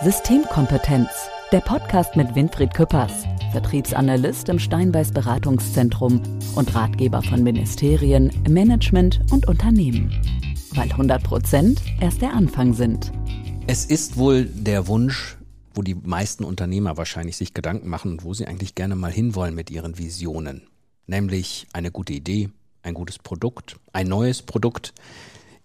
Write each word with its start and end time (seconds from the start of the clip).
Systemkompetenz, 0.00 1.08
der 1.50 1.58
Podcast 1.58 2.14
mit 2.14 2.32
Winfried 2.36 2.72
Küppers, 2.72 3.24
Vertriebsanalyst 3.50 4.48
im 4.48 4.60
Steinbeiß 4.60 5.10
Beratungszentrum 5.10 6.22
und 6.54 6.72
Ratgeber 6.72 7.20
von 7.20 7.42
Ministerien, 7.42 8.30
Management 8.48 9.20
und 9.32 9.48
Unternehmen. 9.48 10.12
Weil 10.74 10.88
100 10.92 11.20
Prozent 11.24 11.82
erst 12.00 12.22
der 12.22 12.32
Anfang 12.32 12.74
sind. 12.74 13.10
Es 13.66 13.86
ist 13.86 14.16
wohl 14.16 14.44
der 14.44 14.86
Wunsch, 14.86 15.36
wo 15.74 15.82
die 15.82 15.96
meisten 15.96 16.44
Unternehmer 16.44 16.96
wahrscheinlich 16.96 17.36
sich 17.36 17.52
Gedanken 17.52 17.88
machen 17.88 18.12
und 18.12 18.24
wo 18.24 18.32
sie 18.34 18.46
eigentlich 18.46 18.76
gerne 18.76 18.94
mal 18.94 19.10
hinwollen 19.10 19.56
mit 19.56 19.68
ihren 19.68 19.98
Visionen. 19.98 20.68
Nämlich 21.08 21.66
eine 21.72 21.90
gute 21.90 22.12
Idee, 22.12 22.50
ein 22.84 22.94
gutes 22.94 23.18
Produkt, 23.18 23.80
ein 23.92 24.06
neues 24.06 24.42
Produkt 24.42 24.94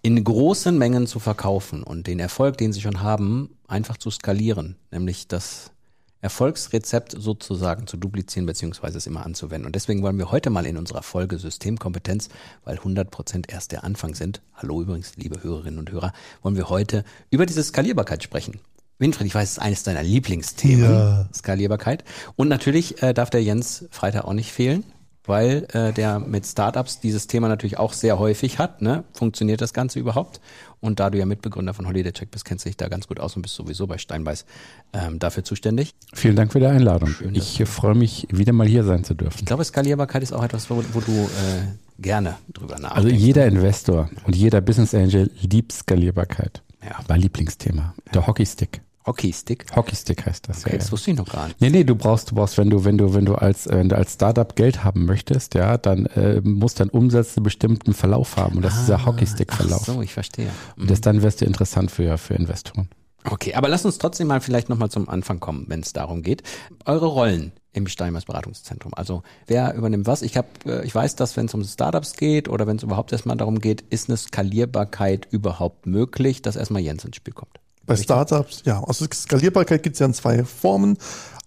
in 0.04 0.22
großen 0.22 0.78
Mengen 0.78 1.08
zu 1.08 1.20
verkaufen 1.20 1.82
und 1.82 2.08
den 2.08 2.20
Erfolg, 2.20 2.58
den 2.58 2.74
sie 2.74 2.82
schon 2.82 3.02
haben, 3.02 3.58
einfach 3.68 3.98
zu 3.98 4.12
skalieren, 4.12 4.76
nämlich 4.92 5.30
das 5.30 5.72
Erfolgsrezept 6.20 7.16
sozusagen 7.18 7.88
zu 7.88 7.96
duplizieren 7.96 8.46
beziehungsweise 8.46 8.98
es 8.98 9.08
immer 9.08 9.26
anzuwenden. 9.26 9.66
Und 9.66 9.76
deswegen 9.76 10.04
wollen 10.04 10.18
wir 10.18 10.30
heute 10.30 10.50
mal 10.50 10.66
in 10.66 10.78
unserer 10.78 11.04
Folge 11.04 11.40
Systemkompetenz, 11.40 12.30
weil 12.66 12.78
100 12.78 13.12
Prozent 13.12 13.52
erst 13.52 13.72
der 13.72 13.86
Anfang 13.86 14.14
sind, 14.14 14.42
hallo 14.54 14.82
übrigens, 14.82 15.16
liebe 15.16 15.42
Hörerinnen 15.42 15.80
und 15.80 15.92
Hörer, 15.92 16.12
wollen 16.42 16.58
wir 16.58 16.70
heute 16.70 17.06
über 17.30 17.46
diese 17.46 17.64
Skalierbarkeit 17.64 18.24
sprechen. 18.24 18.60
Winfried, 19.00 19.28
ich 19.28 19.36
weiß, 19.36 19.52
es 19.52 19.58
ist 19.58 19.64
eines 19.64 19.84
deiner 19.84 20.04
Lieblingsthemen, 20.04 20.92
ja. 20.92 21.30
Skalierbarkeit. 21.34 22.04
Und 22.36 22.50
natürlich 22.50 23.02
äh, 23.02 23.14
darf 23.14 23.30
der 23.30 23.42
Jens 23.42 23.86
Freitag 23.90 24.26
auch 24.26 24.34
nicht 24.34 24.52
fehlen 24.52 24.84
weil 25.26 25.68
äh, 25.74 25.94
der 25.94 26.20
mit 26.20 26.46
Startups 26.46 27.00
dieses 27.00 27.28
Thema 27.28 27.48
natürlich 27.48 27.78
auch 27.78 27.94
sehr 27.94 28.20
häufig 28.20 28.60
hat. 28.60 28.82
Ne? 28.82 29.04
Funktioniert 29.14 29.62
das 29.62 29.74
Ganze 29.74 30.00
überhaupt? 30.00 30.42
Und 30.82 31.00
da 31.00 31.10
du 31.10 31.18
ja 31.18 31.26
Mitbegründer 31.26 31.74
von 31.74 31.88
Holiday 31.88 32.12
Check 32.12 32.30
bist, 32.30 32.44
kennst 32.44 32.66
du 32.66 32.70
dich 32.70 32.76
da 32.76 32.90
ganz 32.90 33.08
gut 33.08 33.20
aus 33.20 33.36
und 33.38 33.42
bist 33.42 33.56
sowieso 33.56 33.88
bei 33.88 33.98
Steinbeiß 33.98 34.46
ähm, 34.92 35.20
dafür 35.20 35.46
zuständig. 35.46 35.94
Vielen 36.14 36.36
Dank 36.36 36.52
für 36.52 36.60
die 36.60 36.66
Einladung. 36.66 37.10
Schön, 37.10 37.36
ich 37.36 37.60
äh, 37.62 37.66
freue 37.66 37.96
mich, 37.96 38.28
wieder 38.32 38.52
mal 38.52 38.68
hier 38.68 38.84
sein 38.84 39.06
zu 39.06 39.14
dürfen. 39.14 39.38
Ich 39.40 39.46
glaube, 39.46 39.64
Skalierbarkeit 39.64 40.24
ist 40.24 40.34
auch 40.34 40.44
etwas, 40.44 40.70
wo, 40.70 40.84
wo 40.92 41.00
du 41.00 41.12
äh, 41.12 42.00
gerne 42.00 42.36
drüber 42.54 42.80
nachdenkst. 42.80 42.96
Also 42.96 43.10
jeder 43.10 43.46
Investor 43.46 44.10
und 44.26 44.36
jeder 44.36 44.60
Business 44.60 44.94
Angel 44.94 45.32
liebt 45.42 45.72
Skalierbarkeit. 45.72 46.62
Ja. 46.84 47.00
Mein 47.08 47.22
Lieblingsthema. 47.22 47.94
Der 48.14 48.28
Hockeystick. 48.28 48.82
Hockeystick? 49.06 49.66
Hockeystick 49.76 50.26
heißt 50.26 50.48
das. 50.48 50.62
Okay, 50.62 50.72
ja, 50.74 50.78
das 50.78 50.92
wusste 50.92 51.12
ich 51.12 51.18
noch 51.18 51.30
gar 51.30 51.48
nicht. 51.48 51.60
Nee, 51.60 51.70
nee, 51.70 51.84
du 51.84 51.96
brauchst, 51.96 52.32
du 52.32 52.36
brauchst, 52.36 52.58
wenn 52.58 52.70
du, 52.70 52.86
wenn 52.86 52.98
du, 52.98 53.14
wenn 53.14 53.26
du 53.26 53.36
als, 53.36 53.68
wenn 53.68 53.90
du 53.90 53.98
als 53.98 54.14
Startup 54.14 54.56
Geld 54.56 54.84
haben 54.84 55.06
möchtest, 55.06 55.56
ja, 55.56 55.78
dann 55.78 56.06
äh, 56.08 56.42
muss 56.42 56.76
dein 56.76 56.90
Umsatz 56.90 57.38
einen 57.38 57.44
bestimmten 57.44 57.94
Verlauf 57.94 58.38
haben. 58.38 58.58
Und 58.58 58.62
das 58.64 58.76
ah, 58.76 58.80
ist 58.80 58.90
der 58.90 59.00
ah, 59.00 59.06
Hockeystick-Verlauf. 59.06 59.86
so, 59.86 60.02
ich 60.02 60.14
verstehe. 60.14 60.46
Mhm. 60.76 60.84
Und 60.84 60.92
das 60.92 61.02
dann 61.02 61.22
wirst 61.22 61.42
du 61.42 61.46
interessant 61.46 61.92
für, 61.92 62.18
für 62.18 62.34
Investoren. 62.34 62.90
Okay, 63.26 63.54
aber 63.54 63.70
lass 63.70 63.86
uns 63.86 63.98
trotzdem 63.98 64.28
mal 64.28 64.42
vielleicht 64.42 64.70
nochmal 64.70 64.90
zum 64.90 65.08
Anfang 65.08 65.40
kommen, 65.40 65.66
wenn 65.70 65.80
es 65.80 65.94
darum 65.94 66.24
geht. 66.24 66.44
Eure 66.86 67.06
Rollen 67.06 67.54
im 67.72 67.88
Steinmeiß 67.88 68.26
Beratungszentrum. 68.26 68.94
Also 68.94 69.24
wer 69.48 69.74
übernimmt 69.74 70.08
was? 70.08 70.22
Ich 70.22 70.38
habe, 70.38 70.48
äh, 70.66 70.86
ich 70.86 70.94
weiß, 70.94 71.16
dass 71.16 71.38
wenn 71.38 71.46
es 71.46 71.54
um 71.54 71.64
Startups 71.64 72.14
geht 72.14 72.50
oder 72.50 72.68
wenn 72.68 72.78
es 72.78 72.84
überhaupt 72.84 73.12
erstmal 73.12 73.38
darum 73.38 73.60
geht, 73.60 73.82
ist 73.90 74.10
eine 74.10 74.18
Skalierbarkeit 74.18 75.28
überhaupt 75.32 75.86
möglich, 75.86 76.42
dass 76.42 76.56
erstmal 76.56 76.82
Jens 76.82 77.06
ins 77.06 77.16
Spiel 77.16 77.34
kommt. 77.34 77.60
Bei 77.86 77.96
Startups, 77.96 78.64
ja. 78.66 78.82
Also 78.84 79.06
Skalierbarkeit 79.12 79.84
gibt 79.84 79.96
es 79.96 80.00
ja 80.00 80.06
in 80.06 80.14
zwei 80.14 80.44
Formen. 80.44 80.98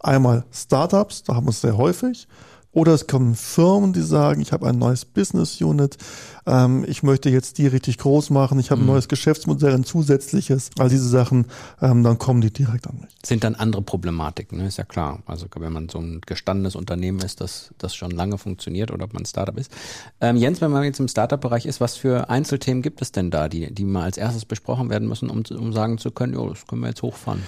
Einmal 0.01 0.45
Startups, 0.53 1.23
da 1.23 1.35
haben 1.35 1.47
wir 1.47 1.51
es 1.51 1.61
sehr 1.61 1.77
häufig. 1.77 2.29
Oder 2.77 2.93
es 2.93 3.07
kommen 3.07 3.35
Firmen, 3.37 3.95
die 3.95 4.03
sagen, 4.03 4.43
ich 4.43 4.53
habe 4.53 4.67
ein 4.67 4.77
neues 4.77 5.07
Business 5.07 5.63
Unit, 5.63 5.97
ähm, 6.45 6.85
ich 6.87 7.03
möchte 7.03 7.31
jetzt 7.31 7.57
die 7.57 7.69
richtig 7.69 7.97
groß 7.97 8.29
machen, 8.29 8.59
ich 8.59 8.71
habe 8.71 8.83
ein 8.83 8.85
mhm. 8.85 8.93
neues 8.93 9.09
Geschäftsmodell, 9.09 9.73
ein 9.73 9.85
zusätzliches, 9.85 10.69
all 10.79 10.91
diese 10.91 11.09
Sachen, 11.09 11.47
ähm, 11.81 12.03
dann 12.03 12.19
kommen 12.19 12.43
die 12.43 12.53
direkt 12.53 12.87
an 12.87 12.99
mich. 13.01 13.09
Sind 13.25 13.45
dann 13.45 13.55
andere 13.55 13.81
Problematiken, 13.81 14.59
ne? 14.59 14.67
ist 14.67 14.77
ja 14.77 14.85
klar. 14.85 15.23
Also 15.25 15.47
wenn 15.57 15.73
man 15.73 15.89
so 15.89 15.99
ein 16.01 16.21
gestandenes 16.27 16.77
Unternehmen 16.77 17.21
ist, 17.21 17.41
das, 17.41 17.71
das 17.79 17.97
schon 17.97 18.11
lange 18.11 18.37
funktioniert 18.37 18.91
oder 18.91 19.07
ob 19.07 19.15
man 19.15 19.23
ein 19.23 19.27
Startup 19.27 19.57
ist. 19.57 19.73
Ähm, 20.21 20.37
Jens, 20.37 20.61
wenn 20.61 20.71
man 20.71 20.85
jetzt 20.85 21.01
im 21.01 21.09
Startup-Bereich 21.09 21.65
ist, 21.65 21.81
was 21.81 21.97
für 21.97 22.29
Einzelthemen 22.29 22.83
gibt 22.83 23.01
es 23.01 23.11
denn 23.11 23.31
da, 23.31 23.49
die, 23.49 23.73
die 23.73 23.87
mal 23.87 24.03
als 24.03 24.19
erstes 24.19 24.45
besprochen 24.45 24.91
werden 24.91 25.09
müssen, 25.09 25.31
um, 25.31 25.45
um 25.59 25.73
sagen 25.73 25.97
zu 25.97 26.11
können, 26.11 26.35
jo, 26.35 26.51
das 26.51 26.67
können 26.67 26.83
wir 26.83 26.89
jetzt 26.89 27.01
hochfahren? 27.01 27.43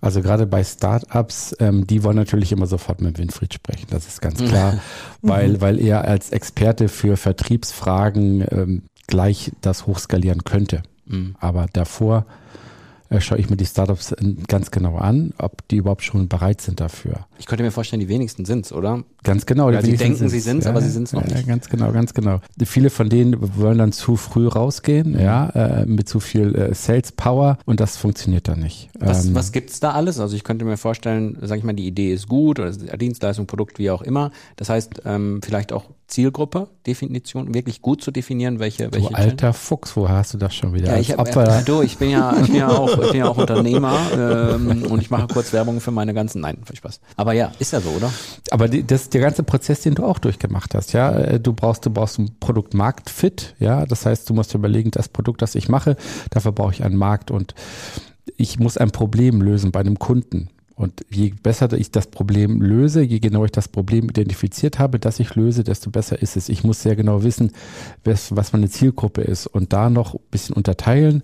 Also 0.00 0.22
gerade 0.22 0.46
bei 0.46 0.64
Startups, 0.64 1.54
ähm, 1.60 1.86
die 1.86 2.02
wollen 2.02 2.16
natürlich 2.16 2.52
immer 2.52 2.66
sofort 2.66 3.00
mit 3.00 3.18
Winfried 3.18 3.52
sprechen, 3.52 3.86
das 3.90 4.06
ist 4.06 4.22
ganz 4.22 4.42
klar, 4.42 4.78
weil, 5.22 5.60
weil 5.60 5.78
er 5.78 6.04
als 6.04 6.30
Experte 6.30 6.88
für 6.88 7.16
Vertriebsfragen 7.16 8.44
ähm, 8.50 8.82
gleich 9.06 9.52
das 9.60 9.86
hochskalieren 9.86 10.44
könnte. 10.44 10.82
Mhm. 11.06 11.34
Aber 11.38 11.66
davor 11.72 12.24
schaue 13.18 13.38
ich 13.38 13.50
mir 13.50 13.56
die 13.56 13.66
Startups 13.66 14.14
ganz 14.46 14.70
genau 14.70 14.96
an, 14.96 15.32
ob 15.38 15.66
die 15.68 15.76
überhaupt 15.76 16.02
schon 16.02 16.28
bereit 16.28 16.60
sind 16.60 16.80
dafür. 16.80 17.26
Ich 17.38 17.46
könnte 17.46 17.64
mir 17.64 17.72
vorstellen, 17.72 18.00
die 18.00 18.08
wenigsten 18.08 18.44
sind 18.44 18.66
es, 18.66 18.72
oder? 18.72 19.02
Ganz 19.24 19.46
genau. 19.46 19.66
Oder 19.66 19.82
sie 19.82 19.96
denken, 19.96 20.16
sind's. 20.16 20.32
sie 20.32 20.40
sind 20.40 20.58
es, 20.58 20.64
ja, 20.66 20.70
aber 20.70 20.80
sie 20.80 20.90
sind 20.90 21.04
es 21.04 21.12
noch 21.12 21.26
ja, 21.26 21.34
nicht. 21.34 21.48
Ganz 21.48 21.68
genau, 21.68 21.90
ganz 21.90 22.14
genau. 22.14 22.40
Viele 22.64 22.90
von 22.90 23.08
denen 23.08 23.36
wollen 23.58 23.78
dann 23.78 23.92
zu 23.92 24.16
früh 24.16 24.46
rausgehen, 24.46 25.12
mhm. 25.12 25.20
ja, 25.20 25.48
äh, 25.50 25.86
mit 25.86 26.08
zu 26.08 26.20
viel 26.20 26.54
äh, 26.54 26.74
Sales 26.74 27.10
Power 27.12 27.58
und 27.64 27.80
das 27.80 27.96
funktioniert 27.96 28.46
dann 28.46 28.60
nicht. 28.60 28.90
Was, 28.98 29.26
ähm, 29.26 29.34
was 29.34 29.50
gibt's 29.50 29.80
da 29.80 29.92
alles? 29.92 30.20
Also 30.20 30.36
ich 30.36 30.44
könnte 30.44 30.64
mir 30.64 30.76
vorstellen, 30.76 31.36
sage 31.40 31.58
ich 31.58 31.64
mal, 31.64 31.72
die 31.72 31.86
Idee 31.86 32.12
ist 32.12 32.28
gut 32.28 32.60
oder 32.60 32.70
Dienstleistung, 32.70 33.46
Produkt, 33.46 33.78
wie 33.78 33.90
auch 33.90 34.02
immer. 34.02 34.30
Das 34.56 34.68
heißt, 34.68 35.02
ähm, 35.04 35.40
vielleicht 35.42 35.72
auch 35.72 35.84
Zielgruppe, 36.10 36.68
Definition, 36.86 37.54
wirklich 37.54 37.80
gut 37.80 38.02
zu 38.02 38.10
definieren, 38.10 38.58
welche, 38.58 38.92
welche. 38.92 39.08
Du 39.08 39.14
alter. 39.14 39.52
Fuchs, 39.52 39.96
wo 39.96 40.08
hast 40.08 40.34
du 40.34 40.38
das 40.38 40.54
schon 40.54 40.74
wieder? 40.74 40.88
Ja, 40.88 40.98
ich, 40.98 41.12
hab, 41.12 41.34
äh, 41.36 41.62
du, 41.64 41.82
ich 41.82 41.98
bin 41.98 42.10
ja, 42.10 42.36
ich 42.40 42.48
bin 42.48 42.56
ja 42.56 42.68
auch, 42.68 42.98
ich 43.00 43.10
bin 43.12 43.20
ja 43.20 43.28
auch 43.28 43.36
Unternehmer 43.36 43.96
ähm, 44.16 44.86
und 44.90 45.00
ich 45.00 45.10
mache 45.10 45.28
kurz 45.28 45.52
Werbung 45.52 45.80
für 45.80 45.92
meine 45.92 46.12
ganzen, 46.12 46.40
nein, 46.40 46.58
viel 46.64 46.76
Spaß. 46.76 47.00
Aber 47.16 47.32
ja, 47.32 47.52
ist 47.58 47.72
ja 47.72 47.80
so, 47.80 47.90
oder? 47.90 48.12
Aber 48.50 48.68
die, 48.68 48.84
das 48.84 49.02
ist 49.02 49.14
der 49.14 49.20
ganze 49.20 49.44
Prozess, 49.44 49.82
den 49.82 49.94
du 49.94 50.04
auch 50.04 50.18
durchgemacht 50.18 50.74
hast, 50.74 50.92
ja. 50.92 51.12
Äh, 51.12 51.40
du 51.40 51.52
brauchst, 51.52 51.86
du 51.86 51.90
brauchst 51.90 52.18
ein 52.18 52.36
Produkt 52.40 52.74
Marktfit, 52.74 53.54
ja. 53.60 53.86
Das 53.86 54.04
heißt, 54.04 54.28
du 54.28 54.34
musst 54.34 54.52
überlegen, 54.54 54.90
das 54.90 55.08
Produkt, 55.08 55.42
das 55.42 55.54
ich 55.54 55.68
mache, 55.68 55.96
dafür 56.30 56.52
brauche 56.52 56.72
ich 56.72 56.82
einen 56.82 56.96
Markt 56.96 57.30
und 57.30 57.54
ich 58.36 58.58
muss 58.58 58.76
ein 58.76 58.90
Problem 58.90 59.42
lösen 59.42 59.70
bei 59.70 59.80
einem 59.80 59.98
Kunden. 59.98 60.50
Und 60.80 61.04
je 61.10 61.34
besser 61.42 61.70
ich 61.74 61.90
das 61.90 62.06
Problem 62.06 62.62
löse, 62.62 63.02
je 63.02 63.18
genauer 63.18 63.44
ich 63.44 63.52
das 63.52 63.68
Problem 63.68 64.08
identifiziert 64.08 64.78
habe, 64.78 64.98
das 64.98 65.20
ich 65.20 65.34
löse, 65.34 65.62
desto 65.62 65.90
besser 65.90 66.22
ist 66.22 66.38
es. 66.38 66.48
Ich 66.48 66.64
muss 66.64 66.82
sehr 66.82 66.96
genau 66.96 67.22
wissen, 67.22 67.52
was, 68.02 68.34
was 68.34 68.54
meine 68.54 68.70
Zielgruppe 68.70 69.20
ist 69.20 69.46
und 69.46 69.74
da 69.74 69.90
noch 69.90 70.14
ein 70.14 70.20
bisschen 70.30 70.56
unterteilen. 70.56 71.22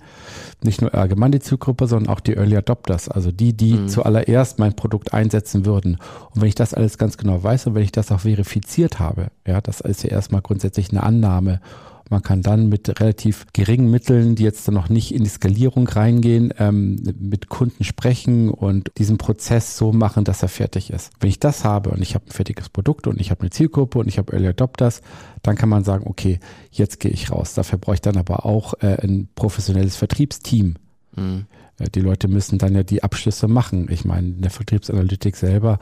Nicht 0.62 0.83
nur 0.83 0.94
allgemein 0.94 1.33
die 1.33 1.41
Zielgruppe, 1.41 1.87
sondern 1.87 2.12
auch 2.12 2.21
die 2.21 2.34
Early 2.34 2.55
Adopters, 2.55 3.09
also 3.09 3.33
die, 3.33 3.56
die 3.56 3.72
mhm. 3.72 3.89
zuallererst 3.89 4.59
mein 4.59 4.77
Produkt 4.77 5.15
einsetzen 5.15 5.65
würden. 5.65 5.97
Und 6.34 6.43
wenn 6.43 6.49
ich 6.49 6.55
das 6.55 6.75
alles 6.75 6.99
ganz 6.99 7.17
genau 7.17 7.43
weiß 7.43 7.69
und 7.69 7.75
wenn 7.75 7.83
ich 7.83 7.93
das 7.93 8.12
auch 8.12 8.21
verifiziert 8.21 9.00
habe, 9.00 9.28
ja, 9.47 9.62
das 9.62 9.81
ist 9.81 10.03
ja 10.03 10.11
erstmal 10.11 10.43
grundsätzlich 10.43 10.91
eine 10.91 11.03
Annahme 11.03 11.62
man 12.09 12.22
kann 12.22 12.43
dann 12.43 12.69
mit 12.69 13.00
relativ 13.00 13.47
geringen 13.53 13.91
Mitteln, 13.91 14.37
die 14.37 14.44
jetzt 14.44 14.67
dann 14.69 14.75
noch 14.75 14.89
nicht 14.89 15.12
in 15.12 15.25
die 15.25 15.31
Skalierung 15.31 15.89
reingehen, 15.89 16.53
ähm, 16.59 16.97
mit 17.19 17.49
Kunden 17.49 17.84
sprechen 17.84 18.50
und 18.50 18.93
diesen 18.99 19.19
Prozess 19.19 19.77
so 19.77 19.93
machen, 19.93 20.25
dass 20.25 20.43
er 20.43 20.49
fertig 20.49 20.91
ist. 20.91 21.11
Wenn 21.21 21.31
ich 21.31 21.41
das 21.41 21.65
habe 21.65 21.91
und 21.91 22.03
ich 22.03 22.15
habe 22.15 22.27
ein 22.27 22.33
fertiges 22.33 22.69
Produkt 22.69 23.06
und 23.06 23.21
ich 23.21 23.31
habe 23.31 23.41
eine 23.41 23.50
Zielgruppe 23.50 23.99
und 23.99 24.09
ich 24.09 24.19
habe 24.19 24.33
Early 24.33 24.49
Adopters, 24.49 25.03
dann 25.43 25.56
kann 25.56 25.69
man 25.69 25.84
sagen, 25.84 26.06
okay, 26.06 26.39
jetzt 26.71 27.00
gehe 27.00 27.11
ich 27.11 27.31
raus. 27.31 27.55
Dafür 27.55 27.78
brauche 27.78 27.94
ich 27.94 28.00
dann 28.00 28.17
aber 28.17 28.47
auch 28.47 28.75
äh, 28.81 28.97
ein 29.03 29.28
professionelles 29.34 29.97
Vertriebsteam. 29.97 30.75
Mhm. 31.17 31.47
Äh, 31.78 31.88
die 31.91 32.00
Leute 32.00 32.28
müssen 32.28 32.59
dann 32.59 32.75
ja 32.75 32.83
die 32.83 33.03
Abschlüsse 33.03 33.49
machen. 33.49 33.88
Ich 33.91 34.05
meine, 34.05 34.28
in 34.28 34.43
der 34.43 34.50
Vertriebsanalytik 34.50 35.37
selber 35.37 35.78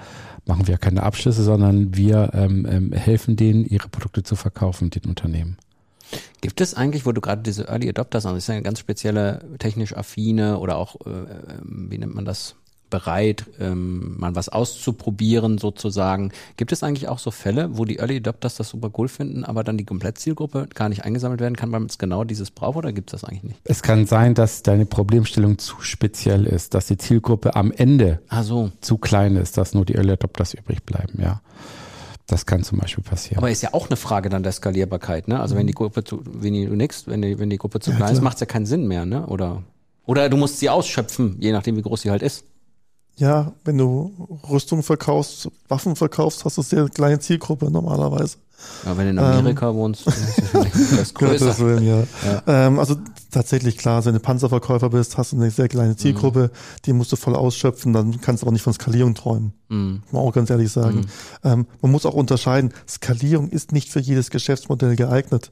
machen 0.47 0.67
wir 0.67 0.79
keine 0.79 1.03
Abschlüsse, 1.03 1.43
sondern 1.43 1.97
wir 1.97 2.31
ähm, 2.35 2.67
ähm, 2.69 2.93
helfen 2.93 3.37
denen, 3.37 3.65
ihre 3.65 3.89
Produkte 3.89 4.23
zu 4.23 4.37
verkaufen, 4.37 4.91
den 4.91 5.05
Unternehmen. 5.05 5.57
Gibt 6.45 6.61
es 6.61 6.75
eigentlich, 6.75 7.07
wo 7.07 7.13
du 7.13 7.23
gerade 7.23 7.41
diese 7.41 7.69
Early 7.69 7.89
Adopters 7.89 8.27
hast, 8.27 8.33
das 8.33 8.45
ist 8.45 8.49
ja 8.49 8.55
eine 8.55 8.63
ganz 8.63 8.79
spezielle 8.79 9.41
technisch 9.59 9.97
affine 9.97 10.59
oder 10.59 10.77
auch, 10.77 10.97
äh, 11.07 11.09
ähm, 11.09 11.87
wie 11.89 11.97
nennt 11.97 12.15
man 12.15 12.27
das, 12.27 12.55
bereit, 12.91 13.47
ähm, 13.59 14.19
mal 14.19 14.37
was 14.37 14.51
auszuprobieren 14.51 15.57
sozusagen. 15.57 16.33
Gibt 16.59 16.71
es 16.71 16.83
eigentlich 16.83 17.09
auch 17.09 17.19
so 17.19 17.31
Fälle, 17.31 17.77
wo 17.79 17.87
die 17.87 17.97
Early 17.97 18.19
Adopters 18.19 18.57
das 18.57 18.69
super 18.69 18.91
cool 18.99 19.09
finden, 19.09 19.43
aber 19.43 19.65
dann 19.65 19.79
die 19.79 19.85
Komplettzielgruppe 19.85 20.69
gar 20.75 20.91
nicht 20.91 21.03
eingesammelt 21.03 21.41
werden 21.41 21.57
kann, 21.57 21.73
weil 21.73 21.81
man 21.81 21.89
es 21.89 21.97
genau 21.97 22.25
dieses 22.25 22.51
braucht 22.51 22.77
oder 22.77 22.93
gibt 22.93 23.13
es 23.13 23.21
das 23.21 23.29
eigentlich 23.29 23.43
nicht? 23.43 23.61
Es 23.65 23.83
kann 23.83 24.05
sein, 24.05 24.35
dass 24.35 24.63
deine 24.63 24.85
Problemstellung 24.85 25.57
zu 25.57 25.81
speziell 25.81 26.47
ist, 26.47 26.75
dass 26.75 26.87
die 26.87 26.99
Zielgruppe 26.99 27.57
am 27.57 27.73
Ende 27.73 28.21
so. 28.43 28.71
zu 28.83 28.99
klein 28.99 29.37
ist, 29.37 29.57
dass 29.57 29.73
nur 29.73 29.87
die 29.87 29.95
Early 29.95 30.13
Adopters 30.13 30.53
übrig 30.53 30.85
bleiben, 30.85 31.21
ja. 31.21 31.41
Das 32.27 32.47
kann 32.47 32.63
zum 32.63 32.79
Beispiel 32.79 33.05
passieren. 33.05 33.39
Aber 33.39 33.51
ist 33.51 33.63
ja 33.63 33.75
auch 33.75 33.89
eine 33.89 33.97
Frage 33.97 34.31
dann 34.31 34.43
der 34.43 34.53
Skalierbarkeit, 34.53 35.29
ne? 35.29 35.41
Also 35.41 35.57
wenn 35.57 35.67
die 35.67 35.75
Gruppe 35.75 36.05
zu, 36.05 36.23
wenn 36.25 36.55
die, 36.55 36.67
du 36.67 36.75
nix, 36.75 37.07
wenn 37.07 37.21
die, 37.21 37.39
wenn 37.39 37.51
die 37.51 37.59
Gruppe 37.59 37.81
zu 37.81 37.91
ja, 37.91 37.97
klein 37.97 38.13
ist, 38.15 38.23
macht 38.23 38.37
es 38.37 38.41
ja 38.41 38.47
keinen 38.47 38.67
Sinn 38.67 38.87
mehr, 38.87 39.05
ne? 39.05 39.27
Oder, 39.27 39.63
oder 40.07 40.29
du 40.31 40.37
musst 40.37 40.59
sie 40.59 40.71
ausschöpfen, 40.71 41.37
je 41.41 41.53
nachdem, 41.53 41.77
wie 41.77 41.83
groß 41.83 42.03
sie 42.03 42.11
halt 42.11 42.23
ist. 42.23 42.45
Ja, 43.17 43.53
wenn 43.65 43.79
du 43.79 44.41
Rüstung 44.51 44.83
verkaufst, 44.83 45.49
Waffen 45.69 45.97
verkaufst, 45.97 46.45
hast 46.45 46.57
du 46.57 46.63
eine 46.63 46.67
sehr 46.67 46.89
kleine 46.89 47.19
Zielgruppe 47.21 47.71
normalerweise. 47.71 48.39
Ja, 48.85 48.97
wenn 48.97 49.05
du 49.05 49.11
in 49.11 49.19
Amerika 49.19 49.71
ähm, 49.71 49.77
wohnst, 49.77 50.07
das 50.07 51.15
größer. 51.15 51.47
Das 51.47 51.59
Willen, 51.59 51.85
ja. 51.85 52.05
ja. 52.25 52.43
Ähm, 52.47 52.79
also 52.79 52.97
tatsächlich 53.31 53.79
klar, 53.79 54.05
wenn 54.05 54.15
du 54.15 54.21
Panzerverkäufer 54.21 54.91
bist, 54.91 55.17
hast 55.17 55.33
du 55.33 55.37
eine 55.37 55.51
sehr 55.51 55.69
kleine 55.69 55.97
Zielgruppe, 55.97 56.51
mhm. 56.53 56.83
die 56.85 56.93
musst 56.93 57.13
du 57.13 57.17
voll 57.17 57.35
ausschöpfen, 57.35 57.93
dann 57.93 58.21
kannst 58.21 58.43
du 58.43 58.47
auch 58.47 58.53
nicht 58.53 58.63
von 58.63 58.73
Skalierung 58.73 59.15
träumen. 59.15 59.53
Mhm. 59.69 60.03
Muss 60.05 60.13
man 60.13 60.23
auch 60.23 60.33
ganz 60.33 60.51
ehrlich 60.51 60.71
sagen. 60.71 61.01
Mhm. 61.01 61.07
Ähm, 61.43 61.67
man 61.81 61.93
muss 61.93 62.07
auch 62.07 62.15
unterscheiden, 62.15 62.73
Skalierung 62.89 63.49
ist 63.49 63.73
nicht 63.73 63.91
für 63.91 64.01
jedes 64.01 64.31
Geschäftsmodell 64.31 64.97
geeignet. 64.97 65.51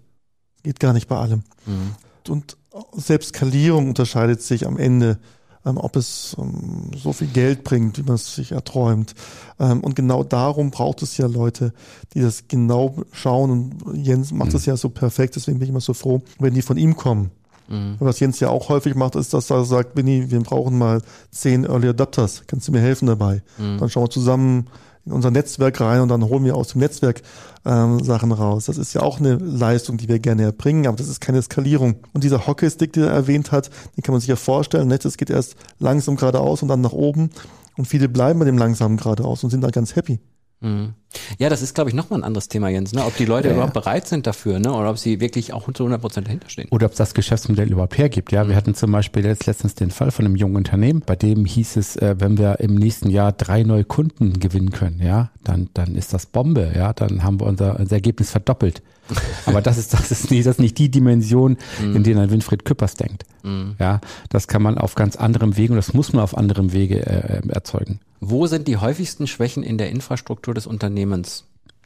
Geht 0.62 0.80
gar 0.80 0.92
nicht 0.92 1.08
bei 1.08 1.16
allem. 1.16 1.42
Mhm. 1.66 1.94
Und 2.28 2.56
selbst 2.96 3.30
Skalierung 3.30 3.88
unterscheidet 3.88 4.42
sich 4.42 4.66
am 4.66 4.78
Ende 4.78 5.18
ähm, 5.64 5.78
ob 5.78 5.96
es 5.96 6.36
ähm, 6.38 6.90
so 6.96 7.12
viel 7.12 7.28
Geld 7.28 7.64
bringt, 7.64 7.98
wie 7.98 8.02
man 8.02 8.14
es 8.14 8.34
sich 8.34 8.52
erträumt. 8.52 9.14
Ähm, 9.58 9.80
und 9.80 9.94
genau 9.94 10.24
darum 10.24 10.70
braucht 10.70 11.02
es 11.02 11.16
ja 11.16 11.26
Leute, 11.26 11.72
die 12.14 12.20
das 12.20 12.48
genau 12.48 12.96
schauen. 13.12 13.50
Und 13.50 13.96
Jens 13.96 14.32
macht 14.32 14.48
mhm. 14.48 14.52
das 14.54 14.66
ja 14.66 14.76
so 14.76 14.88
perfekt, 14.88 15.36
deswegen 15.36 15.58
bin 15.58 15.66
ich 15.66 15.70
immer 15.70 15.80
so 15.80 15.94
froh, 15.94 16.22
wenn 16.38 16.54
die 16.54 16.62
von 16.62 16.76
ihm 16.76 16.96
kommen. 16.96 17.30
Mhm. 17.68 17.96
Was 18.00 18.20
Jens 18.20 18.40
ja 18.40 18.48
auch 18.48 18.68
häufig 18.68 18.94
macht, 18.94 19.14
ist, 19.14 19.32
dass 19.34 19.50
er 19.50 19.64
sagt, 19.64 19.96
Winnie, 19.96 20.30
wir 20.30 20.40
brauchen 20.40 20.76
mal 20.76 21.00
zehn 21.30 21.64
Early 21.64 21.88
Adapters. 21.88 22.42
Kannst 22.46 22.68
du 22.68 22.72
mir 22.72 22.80
helfen 22.80 23.06
dabei? 23.06 23.42
Mhm. 23.58 23.78
Dann 23.78 23.88
schauen 23.88 24.04
wir 24.04 24.10
zusammen 24.10 24.66
in 25.04 25.12
unser 25.12 25.30
Netzwerk 25.30 25.80
rein 25.80 26.00
und 26.00 26.08
dann 26.08 26.24
holen 26.24 26.44
wir 26.44 26.56
aus 26.56 26.68
dem 26.68 26.80
Netzwerk 26.80 27.22
ähm, 27.64 28.02
Sachen 28.02 28.32
raus. 28.32 28.66
Das 28.66 28.78
ist 28.78 28.94
ja 28.94 29.02
auch 29.02 29.18
eine 29.18 29.34
Leistung, 29.34 29.96
die 29.96 30.08
wir 30.08 30.18
gerne 30.18 30.42
erbringen, 30.42 30.86
aber 30.86 30.96
das 30.96 31.08
ist 31.08 31.20
keine 31.20 31.42
Skalierung. 31.42 31.96
Und 32.12 32.24
dieser 32.24 32.46
Hockeystick, 32.46 32.92
den 32.92 33.04
er 33.04 33.10
erwähnt 33.10 33.52
hat, 33.52 33.70
den 33.96 34.02
kann 34.02 34.12
man 34.12 34.20
sich 34.20 34.28
ja 34.28 34.36
vorstellen. 34.36 34.88
Ne? 34.88 34.98
Das 34.98 35.16
geht 35.16 35.30
erst 35.30 35.56
langsam 35.78 36.16
geradeaus 36.16 36.62
und 36.62 36.68
dann 36.68 36.80
nach 36.80 36.92
oben. 36.92 37.30
Und 37.76 37.86
viele 37.86 38.08
bleiben 38.08 38.38
bei 38.38 38.44
dem 38.44 38.58
langsamen 38.58 38.96
geradeaus 38.96 39.42
und 39.42 39.50
sind 39.50 39.62
da 39.62 39.70
ganz 39.70 39.96
happy. 39.96 40.20
Mhm. 40.60 40.94
Ja, 41.38 41.48
das 41.48 41.62
ist, 41.62 41.74
glaube 41.74 41.90
ich, 41.90 41.96
nochmal 41.96 42.20
ein 42.20 42.24
anderes 42.24 42.48
Thema, 42.48 42.68
Jens. 42.68 42.92
Ne? 42.92 43.04
Ob 43.04 43.16
die 43.16 43.24
Leute 43.24 43.48
ja, 43.48 43.54
überhaupt 43.54 43.74
ja. 43.74 43.80
bereit 43.80 44.08
sind 44.08 44.26
dafür, 44.26 44.58
ne? 44.58 44.72
oder 44.72 44.90
ob 44.90 44.98
sie 44.98 45.20
wirklich 45.20 45.52
auch 45.52 45.64
zu 45.72 45.84
100 45.84 46.00
Prozent 46.00 46.26
dahinter 46.26 46.48
stehen. 46.48 46.68
Oder 46.70 46.86
ob 46.86 46.92
es 46.92 46.98
das 46.98 47.14
Geschäftsmodell 47.14 47.70
überhaupt 47.70 47.98
hergibt. 47.98 48.32
Ja, 48.32 48.44
mhm. 48.44 48.50
wir 48.50 48.56
hatten 48.56 48.74
zum 48.74 48.92
Beispiel 48.92 49.24
jetzt 49.24 49.46
letztens 49.46 49.74
den 49.74 49.90
Fall 49.90 50.10
von 50.10 50.24
einem 50.24 50.36
jungen 50.36 50.56
Unternehmen, 50.56 51.02
bei 51.04 51.16
dem 51.16 51.44
hieß 51.44 51.76
es, 51.76 51.96
äh, 51.96 52.16
wenn 52.18 52.38
wir 52.38 52.60
im 52.60 52.74
nächsten 52.74 53.10
Jahr 53.10 53.32
drei 53.32 53.62
neue 53.62 53.84
Kunden 53.84 54.40
gewinnen 54.40 54.70
können, 54.70 55.00
ja, 55.02 55.30
dann, 55.44 55.68
dann 55.74 55.94
ist 55.94 56.12
das 56.12 56.26
Bombe. 56.26 56.72
Ja, 56.74 56.92
dann 56.92 57.22
haben 57.22 57.40
wir 57.40 57.46
unser, 57.46 57.78
unser 57.78 57.96
Ergebnis 57.96 58.30
verdoppelt. 58.30 58.82
Aber 59.46 59.60
das 59.60 59.78
ist, 59.78 59.92
das 59.92 60.10
ist 60.10 60.30
nicht, 60.30 60.46
das 60.46 60.56
ist 60.56 60.60
nicht 60.60 60.78
die 60.78 60.90
Dimension, 60.90 61.56
mhm. 61.80 61.96
in 61.96 62.04
der 62.04 62.18
ein 62.18 62.30
Winfried 62.30 62.64
Küppers 62.64 62.94
denkt. 62.94 63.24
Mhm. 63.42 63.74
Ja, 63.78 64.00
das 64.28 64.48
kann 64.48 64.62
man 64.62 64.78
auf 64.78 64.94
ganz 64.94 65.16
anderem 65.16 65.56
Wege 65.56 65.72
und 65.72 65.76
das 65.76 65.94
muss 65.94 66.12
man 66.12 66.22
auf 66.22 66.36
anderem 66.36 66.72
Wege 66.72 67.04
äh, 67.06 67.38
äh, 67.38 67.48
erzeugen. 67.48 68.00
Wo 68.20 68.46
sind 68.46 68.68
die 68.68 68.76
häufigsten 68.76 69.26
Schwächen 69.26 69.64
in 69.64 69.78
der 69.78 69.90
Infrastruktur 69.90 70.54
des 70.54 70.68
Unternehmens, 70.68 71.01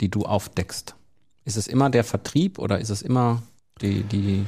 die 0.01 0.11
du 0.11 0.23
aufdeckst? 0.23 0.95
Ist 1.45 1.57
es 1.57 1.67
immer 1.67 1.91
der 1.91 2.05
Vertrieb 2.05 2.59
oder 2.59 2.81
ist 2.81 2.91
es 2.91 3.03
immer 3.03 3.43
die, 3.81 4.03
die, 4.03 4.45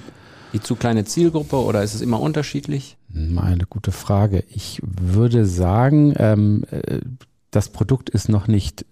die 0.53 0.61
zu 0.61 0.75
kleine 0.75 1.05
Zielgruppe 1.05 1.57
oder 1.57 1.83
ist 1.83 1.95
es 1.95 2.01
immer 2.01 2.21
unterschiedlich? 2.21 2.97
Eine 3.15 3.67
gute 3.67 3.93
Frage. 3.93 4.45
Ich 4.49 4.81
würde 4.83 5.47
sagen, 5.47 6.15
ähm, 6.17 6.65
äh, 6.71 7.01
das 7.51 7.69
Produkt 7.69 8.11
ist 8.11 8.29
noch 8.29 8.49
nicht 8.49 8.85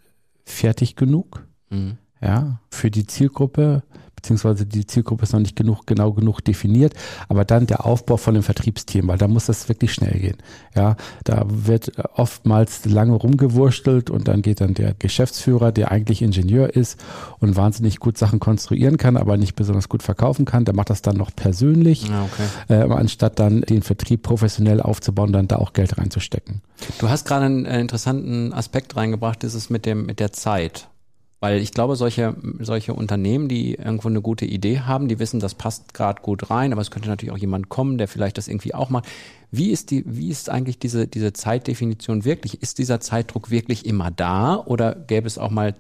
fertig 0.44 0.96
genug. 0.96 1.44
Mhm 1.70 1.99
ja, 2.20 2.61
für 2.70 2.90
die 2.90 3.06
Zielgruppe, 3.06 3.82
beziehungsweise 4.26 4.67
die 4.67 4.84
Zielgruppe 4.84 5.23
ist 5.23 5.32
noch 5.32 5.40
nicht 5.40 5.55
genug, 5.55 5.87
genau 5.87 6.12
genug 6.12 6.40
definiert, 6.40 6.94
aber 7.28 7.44
dann 7.44 7.67
der 7.67 7.87
Aufbau 7.87 8.17
von 8.17 8.34
dem 8.34 8.43
Vertriebsteam, 8.43 9.06
weil 9.06 9.19
da 9.19 9.28
muss 9.28 9.46
das 9.46 9.69
wirklich 9.69 9.94
schnell 9.94 10.19
gehen. 10.19 10.37
Ja, 10.75 10.96
da 11.23 11.44
wird 11.46 11.93
oftmals 12.14 12.84
lange 12.87 13.12
rumgewurstelt 13.12 14.11
und 14.11 14.26
dann 14.26 14.43
geht 14.43 14.61
dann 14.61 14.75
der 14.75 14.94
Geschäftsführer, 14.94 15.70
der 15.70 15.93
eigentlich 15.93 16.23
Ingenieur 16.23 16.75
ist 16.75 16.99
und 17.38 17.55
wahnsinnig 17.55 18.00
gut 18.00 18.19
Sachen 18.19 18.40
konstruieren 18.40 18.96
kann, 18.96 19.17
aber 19.17 19.37
nicht 19.37 19.55
besonders 19.55 19.88
gut 19.88 20.02
verkaufen 20.02 20.44
kann, 20.44 20.64
der 20.64 20.75
macht 20.75 20.90
das 20.90 21.02
dann 21.02 21.17
noch 21.17 21.31
persönlich, 21.34 22.08
ja, 22.08 22.25
okay. 22.25 22.88
äh, 22.88 22.93
anstatt 22.93 23.38
dann 23.38 23.61
den 23.61 23.82
Vertrieb 23.82 24.25
professionell 24.25 24.81
aufzubauen, 24.81 25.32
dann 25.32 25.46
da 25.46 25.56
auch 25.56 25.72
Geld 25.72 25.99
reinzustecken. 25.99 26.62
Du 26.99 27.08
hast 27.08 27.26
gerade 27.26 27.46
einen 27.46 27.64
äh, 27.64 27.81
interessanten 27.81 28.52
Aspekt 28.52 28.96
reingebracht, 28.96 29.44
das 29.44 29.55
ist 29.55 29.70
mit 29.70 29.87
dem, 29.87 30.05
mit 30.05 30.19
der 30.19 30.32
Zeit. 30.32 30.88
Weil 31.38 31.60
ich 31.60 31.72
glaube, 31.72 31.96
solche, 31.96 32.34
solche 32.60 32.94
Unternehmen, 32.94 33.48
die 33.48 33.74
irgendwo 33.74 34.08
eine 34.08 34.22
gute 34.22 34.46
Idee 34.46 34.80
haben, 34.80 35.06
die 35.06 35.18
wissen, 35.18 35.38
das 35.38 35.54
passt 35.54 35.92
gerade 35.92 36.22
gut 36.22 36.50
rein, 36.50 36.72
aber 36.72 36.80
es 36.80 36.90
könnte 36.90 37.08
natürlich 37.08 37.32
auch 37.32 37.38
jemand 37.38 37.68
kommen, 37.68 37.98
der 37.98 38.08
vielleicht 38.08 38.38
das 38.38 38.48
irgendwie 38.48 38.74
auch 38.74 38.88
macht. 38.88 39.06
Wie 39.50 39.70
ist 39.70 39.90
die, 39.90 40.02
wie 40.06 40.30
ist 40.30 40.48
eigentlich 40.48 40.78
diese, 40.78 41.06
diese 41.06 41.34
Zeitdefinition 41.34 42.24
wirklich? 42.24 42.62
Ist 42.62 42.78
dieser 42.78 43.00
Zeitdruck 43.00 43.50
wirklich 43.50 43.84
immer 43.84 44.10
da 44.10 44.56
oder 44.56 44.94
gäbe 44.94 45.26
es 45.26 45.36
auch 45.36 45.50
mal, 45.50 45.74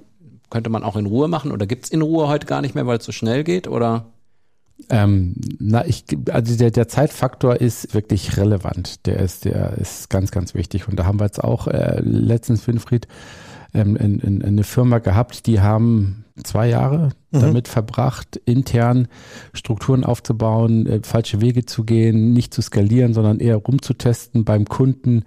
könnte 0.50 0.68
man 0.68 0.84
auch 0.84 0.96
in 0.96 1.06
Ruhe 1.06 1.26
machen 1.26 1.50
oder 1.50 1.66
gibt 1.66 1.86
es 1.86 1.90
in 1.90 2.02
Ruhe 2.02 2.28
heute 2.28 2.46
gar 2.46 2.60
nicht 2.60 2.74
mehr, 2.74 2.86
weil 2.86 2.98
es 2.98 3.04
so 3.04 3.12
schnell 3.12 3.42
geht 3.42 3.66
oder? 3.66 4.06
Ähm, 4.90 5.34
na, 5.58 5.86
ich, 5.86 6.04
also 6.30 6.56
der, 6.56 6.70
der 6.70 6.86
Zeitfaktor 6.86 7.56
ist 7.56 7.94
wirklich 7.94 8.36
relevant. 8.36 9.06
Der 9.06 9.20
ist, 9.20 9.46
der 9.46 9.78
ist 9.78 10.10
ganz, 10.10 10.30
ganz 10.30 10.54
wichtig. 10.54 10.86
Und 10.86 10.96
da 10.96 11.06
haben 11.06 11.18
wir 11.18 11.24
jetzt 11.24 11.42
auch 11.42 11.66
äh, 11.66 12.00
letztens, 12.02 12.66
Winfried, 12.66 13.08
ähm, 13.76 13.96
in, 13.96 14.20
in, 14.20 14.42
eine 14.42 14.64
Firma 14.64 14.98
gehabt, 14.98 15.46
die 15.46 15.60
haben 15.60 16.24
zwei 16.42 16.68
Jahre 16.68 17.10
mhm. 17.30 17.40
damit 17.40 17.68
verbracht, 17.68 18.36
intern 18.44 19.08
Strukturen 19.52 20.04
aufzubauen, 20.04 20.86
äh, 20.86 21.00
falsche 21.02 21.40
Wege 21.40 21.64
zu 21.66 21.84
gehen, 21.84 22.32
nicht 22.32 22.52
zu 22.52 22.62
skalieren, 22.62 23.14
sondern 23.14 23.40
eher 23.40 23.56
rumzutesten 23.56 24.44
beim 24.44 24.66
Kunden, 24.66 25.24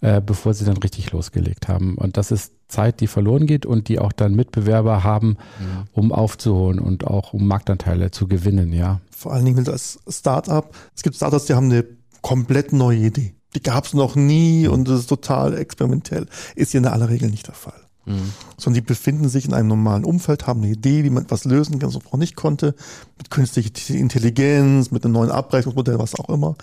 äh, 0.00 0.20
bevor 0.20 0.54
sie 0.54 0.64
dann 0.64 0.76
richtig 0.78 1.12
losgelegt 1.12 1.68
haben. 1.68 1.96
Und 1.96 2.16
das 2.16 2.30
ist 2.30 2.52
Zeit, 2.68 3.00
die 3.00 3.06
verloren 3.06 3.46
geht 3.46 3.66
und 3.66 3.88
die 3.88 3.98
auch 3.98 4.12
dann 4.12 4.34
Mitbewerber 4.34 5.02
haben, 5.02 5.36
ja. 5.60 5.84
um 5.92 6.12
aufzuholen 6.12 6.78
und 6.78 7.06
auch 7.06 7.32
um 7.32 7.46
Marktanteile 7.46 8.10
zu 8.10 8.28
gewinnen, 8.28 8.72
ja. 8.72 9.00
Vor 9.10 9.32
allen 9.32 9.44
Dingen 9.44 9.66
als 9.68 9.98
Startup. 10.08 10.74
Es 10.94 11.02
gibt 11.02 11.16
Startups, 11.16 11.46
die 11.46 11.54
haben 11.54 11.70
eine 11.70 11.84
komplett 12.22 12.72
neue 12.72 12.98
Idee. 12.98 13.34
Die 13.54 13.62
gab 13.62 13.86
es 13.86 13.94
noch 13.94 14.14
nie 14.14 14.68
und 14.68 14.88
das 14.88 15.00
ist 15.00 15.06
total 15.06 15.56
experimentell. 15.56 16.26
Ist 16.54 16.72
hier 16.72 16.80
in 16.80 16.86
aller 16.86 17.08
Regel 17.08 17.30
nicht 17.30 17.46
der 17.46 17.54
Fall. 17.54 17.87
Mhm. 18.08 18.32
Sondern 18.56 18.82
die 18.82 18.86
befinden 18.86 19.28
sich 19.28 19.44
in 19.44 19.54
einem 19.54 19.68
normalen 19.68 20.04
Umfeld, 20.04 20.46
haben 20.46 20.62
eine 20.62 20.72
Idee, 20.72 21.04
wie 21.04 21.10
man 21.10 21.24
etwas 21.24 21.44
lösen 21.44 21.78
kann, 21.78 21.94
was 21.94 22.02
man 22.10 22.18
nicht 22.18 22.36
konnte, 22.36 22.74
mit 23.16 23.30
künstlicher 23.30 23.94
Intelligenz, 23.94 24.90
mit 24.90 25.04
einem 25.04 25.14
neuen 25.14 25.30
Abrechnungsmodell, 25.30 25.98
was 25.98 26.14
auch 26.14 26.28
immer. 26.28 26.56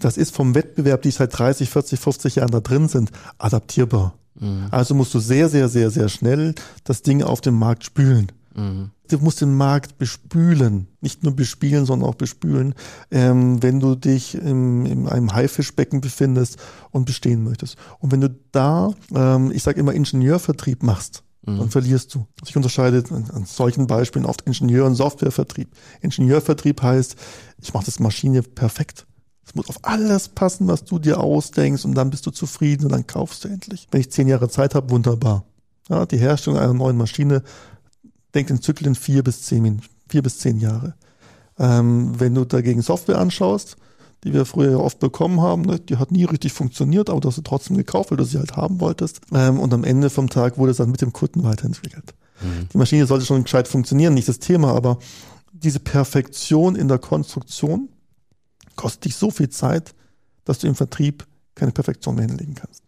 Das 0.00 0.16
ist 0.16 0.34
vom 0.34 0.54
Wettbewerb, 0.54 1.02
die 1.02 1.10
seit 1.10 1.38
30, 1.38 1.70
40, 1.70 2.00
50 2.00 2.36
Jahren 2.36 2.50
da 2.50 2.60
drin 2.60 2.88
sind, 2.88 3.12
adaptierbar. 3.38 4.14
Mhm. 4.38 4.66
Also 4.70 4.94
musst 4.94 5.14
du 5.14 5.20
sehr, 5.20 5.48
sehr, 5.48 5.68
sehr, 5.68 5.90
sehr 5.90 6.08
schnell 6.08 6.54
das 6.84 7.02
Ding 7.02 7.22
auf 7.22 7.40
dem 7.40 7.54
Markt 7.54 7.84
spülen. 7.84 8.32
Mhm. 8.54 8.90
Du 9.08 9.18
musst 9.18 9.40
den 9.40 9.54
Markt 9.54 9.98
bespülen, 9.98 10.88
nicht 11.00 11.22
nur 11.22 11.34
bespielen, 11.34 11.84
sondern 11.84 12.08
auch 12.08 12.14
bespülen, 12.14 12.74
ähm, 13.10 13.62
wenn 13.62 13.80
du 13.80 13.94
dich 13.94 14.34
im, 14.34 14.86
in 14.86 15.08
einem 15.08 15.32
Haifischbecken 15.32 16.00
befindest 16.00 16.58
und 16.90 17.04
bestehen 17.04 17.44
möchtest. 17.44 17.76
Und 17.98 18.12
wenn 18.12 18.20
du 18.20 18.30
da, 18.52 18.94
ähm, 19.14 19.50
ich 19.52 19.62
sage 19.62 19.80
immer, 19.80 19.92
Ingenieurvertrieb 19.92 20.82
machst, 20.82 21.24
mhm. 21.46 21.58
dann 21.58 21.70
verlierst 21.70 22.14
du. 22.14 22.20
Also 22.40 22.50
ich 22.50 22.56
unterscheide 22.56 23.04
an, 23.10 23.30
an 23.32 23.44
solchen 23.44 23.86
Beispielen 23.86 24.24
oft 24.24 24.42
Ingenieur- 24.42 24.86
und 24.86 24.94
Softwarevertrieb. 24.94 25.68
Ingenieurvertrieb 26.00 26.82
heißt, 26.82 27.16
ich 27.60 27.74
mache 27.74 27.86
das 27.86 28.00
Maschine 28.00 28.42
perfekt. 28.42 29.06
Es 29.44 29.54
muss 29.54 29.68
auf 29.68 29.80
alles 29.82 30.28
passen, 30.28 30.68
was 30.68 30.84
du 30.84 30.98
dir 30.98 31.20
ausdenkst 31.20 31.84
und 31.84 31.94
dann 31.94 32.10
bist 32.10 32.24
du 32.26 32.30
zufrieden 32.30 32.84
und 32.84 32.92
dann 32.92 33.06
kaufst 33.06 33.44
du 33.44 33.48
endlich. 33.48 33.88
Wenn 33.90 34.00
ich 34.00 34.10
zehn 34.10 34.28
Jahre 34.28 34.48
Zeit 34.48 34.74
habe, 34.74 34.90
wunderbar. 34.90 35.44
Ja, 35.88 36.06
die 36.06 36.16
Herstellung 36.16 36.58
einer 36.58 36.72
neuen 36.72 36.96
Maschine 36.96 37.42
denkt 38.34 38.50
in 38.50 38.60
Zyklen 38.60 38.94
vier 38.94 39.22
bis 39.22 39.42
zehn, 39.42 39.80
vier 40.08 40.22
bis 40.22 40.38
zehn 40.38 40.58
Jahre. 40.58 40.94
Ähm, 41.58 42.18
wenn 42.18 42.34
du 42.34 42.44
dagegen 42.44 42.82
Software 42.82 43.18
anschaust, 43.18 43.76
die 44.24 44.32
wir 44.32 44.44
früher 44.44 44.80
oft 44.80 45.00
bekommen 45.00 45.40
haben, 45.40 45.62
ne, 45.62 45.80
die 45.80 45.96
hat 45.96 46.12
nie 46.12 46.24
richtig 46.24 46.52
funktioniert, 46.52 47.10
aber 47.10 47.20
du 47.20 47.28
hast 47.28 47.36
sie 47.36 47.42
trotzdem 47.42 47.76
gekauft, 47.76 48.10
weil 48.10 48.18
du 48.18 48.24
sie 48.24 48.38
halt 48.38 48.56
haben 48.56 48.80
wolltest. 48.80 49.20
Ähm, 49.32 49.58
und 49.58 49.74
am 49.74 49.84
Ende 49.84 50.10
vom 50.10 50.30
Tag 50.30 50.58
wurde 50.58 50.70
es 50.70 50.76
dann 50.76 50.90
mit 50.90 51.02
dem 51.02 51.12
Kunden 51.12 51.42
weiterentwickelt. 51.42 52.14
Mhm. 52.40 52.68
Die 52.72 52.78
Maschine 52.78 53.06
sollte 53.06 53.26
schon 53.26 53.44
gescheit 53.44 53.68
funktionieren, 53.68 54.14
nicht 54.14 54.28
das 54.28 54.38
Thema, 54.38 54.74
aber 54.74 54.98
diese 55.52 55.80
Perfektion 55.80 56.76
in 56.76 56.88
der 56.88 56.98
Konstruktion 56.98 57.88
kostet 58.76 59.06
dich 59.06 59.16
so 59.16 59.30
viel 59.30 59.48
Zeit, 59.48 59.94
dass 60.44 60.58
du 60.58 60.66
im 60.66 60.74
Vertrieb 60.74 61.26
keine 61.54 61.72
Perfektion 61.72 62.16
mehr 62.16 62.26
hinlegen 62.26 62.54
kannst. 62.54 62.82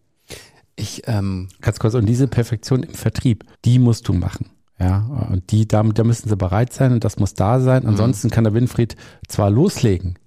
Ich, 0.77 1.03
ähm, 1.07 1.49
ganz 1.61 1.79
kurz, 1.79 1.95
und 1.95 2.07
diese 2.07 2.27
Perfektion 2.27 2.83
im 2.83 2.95
Vertrieb, 2.95 3.45
die 3.65 3.79
musst 3.79 4.09
du 4.09 4.13
machen. 4.13 4.51
Ja, 4.79 5.29
und 5.31 5.53
die, 5.53 5.69
da, 5.69 5.83
da 5.83 6.05
müssen 6.05 6.29
sie 6.29 6.37
bereit 6.37 6.73
sein 6.73 6.93
und 6.93 7.05
das 7.05 7.19
muss 7.19 7.35
da 7.35 7.61
sein. 7.61 7.83
Mhm. 7.85 7.91
Ansonsten 7.91 8.29
mhm. 8.29 8.31
kann 8.33 8.45
der 8.45 8.55
Winfried 8.55 8.97
zwar 9.29 9.51
loslegen, 9.51 10.19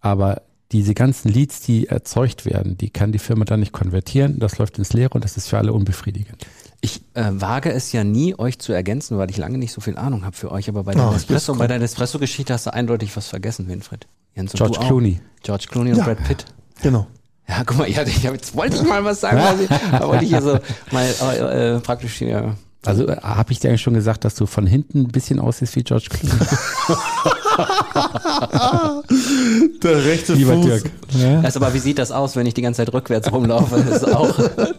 aber 0.00 0.42
diese 0.70 0.94
ganzen 0.94 1.30
Leads, 1.30 1.60
die 1.60 1.86
erzeugt 1.86 2.44
werden, 2.44 2.76
die 2.76 2.90
kann 2.90 3.10
die 3.10 3.18
Firma 3.18 3.44
dann 3.44 3.60
nicht 3.60 3.72
konvertieren. 3.72 4.38
Das 4.38 4.58
läuft 4.58 4.78
ins 4.78 4.92
Leere 4.92 5.10
und 5.14 5.24
das 5.24 5.36
ist 5.36 5.48
für 5.48 5.58
alle 5.58 5.72
unbefriedigend. 5.72 6.46
Ich 6.80 7.00
äh, 7.14 7.30
wage 7.32 7.72
es 7.72 7.90
ja 7.92 8.04
nie, 8.04 8.38
euch 8.38 8.58
zu 8.58 8.72
ergänzen, 8.72 9.18
weil 9.18 9.30
ich 9.30 9.36
lange 9.38 9.58
nicht 9.58 9.72
so 9.72 9.80
viel 9.80 9.96
Ahnung 9.96 10.24
habe 10.24 10.36
für 10.36 10.52
euch. 10.52 10.68
Aber 10.68 10.84
bei 10.84 10.94
der 10.94 11.10
oh, 11.10 11.14
Espresso, 11.14 11.54
bei 11.54 11.66
der 11.66 11.80
Espresso-Geschichte 11.80 12.52
hast 12.52 12.66
du 12.66 12.72
eindeutig 12.72 13.16
was 13.16 13.28
vergessen, 13.28 13.66
Winfried. 13.66 14.06
Jens, 14.34 14.52
George 14.52 14.78
Clooney. 14.78 15.20
George 15.42 15.66
Clooney 15.68 15.92
und 15.92 15.98
ja, 15.98 16.04
Brad 16.04 16.22
Pitt. 16.24 16.44
Genau. 16.82 17.08
Ja, 17.48 17.64
guck 17.64 17.78
mal, 17.78 17.88
ich, 17.88 17.98
hatte, 17.98 18.10
ich 18.10 18.26
hab, 18.26 18.34
jetzt 18.34 18.54
wollte 18.54 18.76
ich 18.76 18.82
mal 18.82 19.02
was 19.04 19.22
sagen, 19.22 19.38
was 19.38 19.60
ich, 19.60 19.70
aber 19.92 20.08
wollte 20.08 20.24
ich 20.24 20.30
hier 20.30 20.42
so 20.42 20.58
mal 20.92 21.06
äh, 21.06 21.76
äh, 21.76 21.80
praktisch 21.80 22.14
hier 22.16 22.56
Also 22.84 23.08
äh, 23.08 23.16
habe 23.20 23.52
ich 23.52 23.60
dir 23.60 23.68
eigentlich 23.68 23.82
schon 23.82 23.94
gesagt, 23.94 24.24
dass 24.24 24.34
du 24.34 24.46
von 24.46 24.66
hinten 24.66 25.00
ein 25.00 25.08
bisschen 25.08 25.40
aussiehst 25.40 25.76
wie 25.76 25.82
George 25.82 26.08
Clooney? 26.10 26.38
Der 29.82 30.04
rechte 30.04 30.34
Lieber 30.34 30.54
Fuß. 30.54 30.64
Dirk. 30.64 30.90
Ja? 31.18 31.40
Also, 31.40 31.60
aber 31.60 31.74
wie 31.74 31.78
sieht 31.78 31.98
das 31.98 32.12
aus, 32.12 32.36
wenn 32.36 32.46
ich 32.46 32.54
die 32.54 32.62
ganze 32.62 32.78
Zeit 32.78 32.92
rückwärts 32.92 33.32
rumlaufe? 33.32 33.82
Das 33.88 34.02
ist 34.02 34.14
auch, 34.14 34.38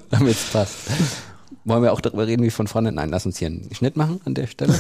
damit 0.10 0.36
es 0.36 0.44
passt. 0.46 0.76
Wollen 1.66 1.84
wir 1.84 1.92
auch 1.92 2.02
darüber 2.02 2.26
reden, 2.26 2.44
wie 2.44 2.52
von 2.52 2.68
vorne? 2.68 2.92
Nein, 2.92 3.10
lass 3.10 3.26
uns 3.26 3.38
hier 3.38 3.48
einen 3.48 3.70
Schnitt 3.74 3.98
machen 3.98 4.22
an 4.26 4.34
der 4.34 4.48
Stelle. 4.48 4.74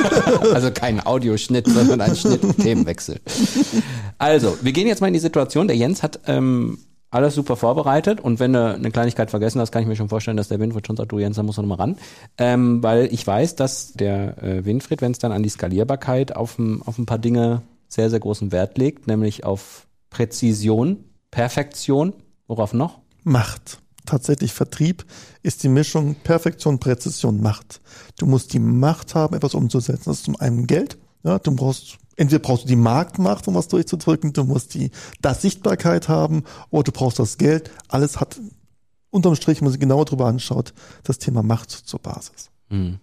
also 0.52 0.70
keinen 0.70 1.04
Audioschnitt, 1.04 1.66
sondern 1.66 2.00
einen 2.00 2.16
Schnitt, 2.16 2.40
Themenwechsel. 2.58 3.20
Also, 4.18 4.56
wir 4.60 4.72
gehen 4.72 4.86
jetzt 4.86 5.00
mal 5.00 5.08
in 5.08 5.14
die 5.14 5.20
Situation. 5.20 5.66
Der 5.66 5.76
Jens 5.76 6.02
hat 6.02 6.20
ähm, 6.26 6.78
alles 7.16 7.34
super 7.34 7.56
vorbereitet 7.56 8.20
und 8.20 8.38
wenn 8.38 8.52
du 8.52 8.74
eine 8.74 8.90
Kleinigkeit 8.90 9.30
vergessen 9.30 9.60
hast, 9.60 9.72
kann 9.72 9.82
ich 9.82 9.88
mir 9.88 9.96
schon 9.96 10.08
vorstellen, 10.08 10.36
dass 10.36 10.48
der 10.48 10.60
Winfried 10.60 10.86
schon 10.86 10.96
sagt, 10.96 11.10
du 11.12 11.18
Jens, 11.18 11.36
da 11.36 11.42
musst 11.42 11.58
du 11.58 11.62
nochmal 11.62 11.78
ran. 11.78 11.96
Ähm, 12.38 12.82
weil 12.82 13.12
ich 13.12 13.26
weiß, 13.26 13.56
dass 13.56 13.92
der 13.94 14.42
äh, 14.42 14.64
Winfried, 14.64 15.00
wenn 15.00 15.12
es 15.12 15.18
dann 15.18 15.32
an 15.32 15.42
die 15.42 15.48
Skalierbarkeit 15.48 16.36
auf 16.36 16.58
ein, 16.58 16.82
auf 16.84 16.98
ein 16.98 17.06
paar 17.06 17.18
Dinge 17.18 17.62
sehr, 17.88 18.10
sehr 18.10 18.20
großen 18.20 18.52
Wert 18.52 18.78
legt, 18.78 19.06
nämlich 19.06 19.44
auf 19.44 19.86
Präzision, 20.10 21.04
Perfektion, 21.30 22.12
worauf 22.46 22.72
noch? 22.72 23.00
Macht. 23.24 23.80
Tatsächlich 24.04 24.52
Vertrieb 24.52 25.04
ist 25.42 25.64
die 25.64 25.68
Mischung 25.68 26.14
Perfektion, 26.22 26.78
Präzision, 26.78 27.40
Macht. 27.40 27.80
Du 28.18 28.26
musst 28.26 28.52
die 28.52 28.60
Macht 28.60 29.14
haben, 29.14 29.34
etwas 29.34 29.54
umzusetzen. 29.54 30.04
Das 30.06 30.18
ist 30.18 30.24
zum 30.26 30.36
einen 30.36 30.66
Geld. 30.66 30.96
Ja, 31.24 31.40
du 31.40 31.54
brauchst 31.54 31.98
entweder 32.16 32.40
brauchst 32.40 32.64
du 32.64 32.68
die 32.68 32.76
Marktmacht, 32.76 33.46
um 33.48 33.54
was 33.54 33.68
durchzudrücken, 33.68 34.32
du 34.32 34.44
musst 34.44 34.74
die 34.74 34.90
das 35.20 35.42
Sichtbarkeit 35.42 36.08
haben 36.08 36.44
oder 36.70 36.84
du 36.84 36.92
brauchst 36.92 37.18
das 37.18 37.38
Geld. 37.38 37.70
Alles 37.88 38.20
hat 38.20 38.40
unterm 39.10 39.34
Strich, 39.36 39.60
wenn 39.60 39.66
man 39.66 39.72
sich 39.72 39.80
genauer 39.80 40.04
drüber 40.04 40.26
anschaut, 40.26 40.72
das 41.04 41.18
Thema 41.18 41.42
Macht 41.42 41.70
zur 41.70 42.00
Basis. 42.00 42.50
Hm. 42.68 42.98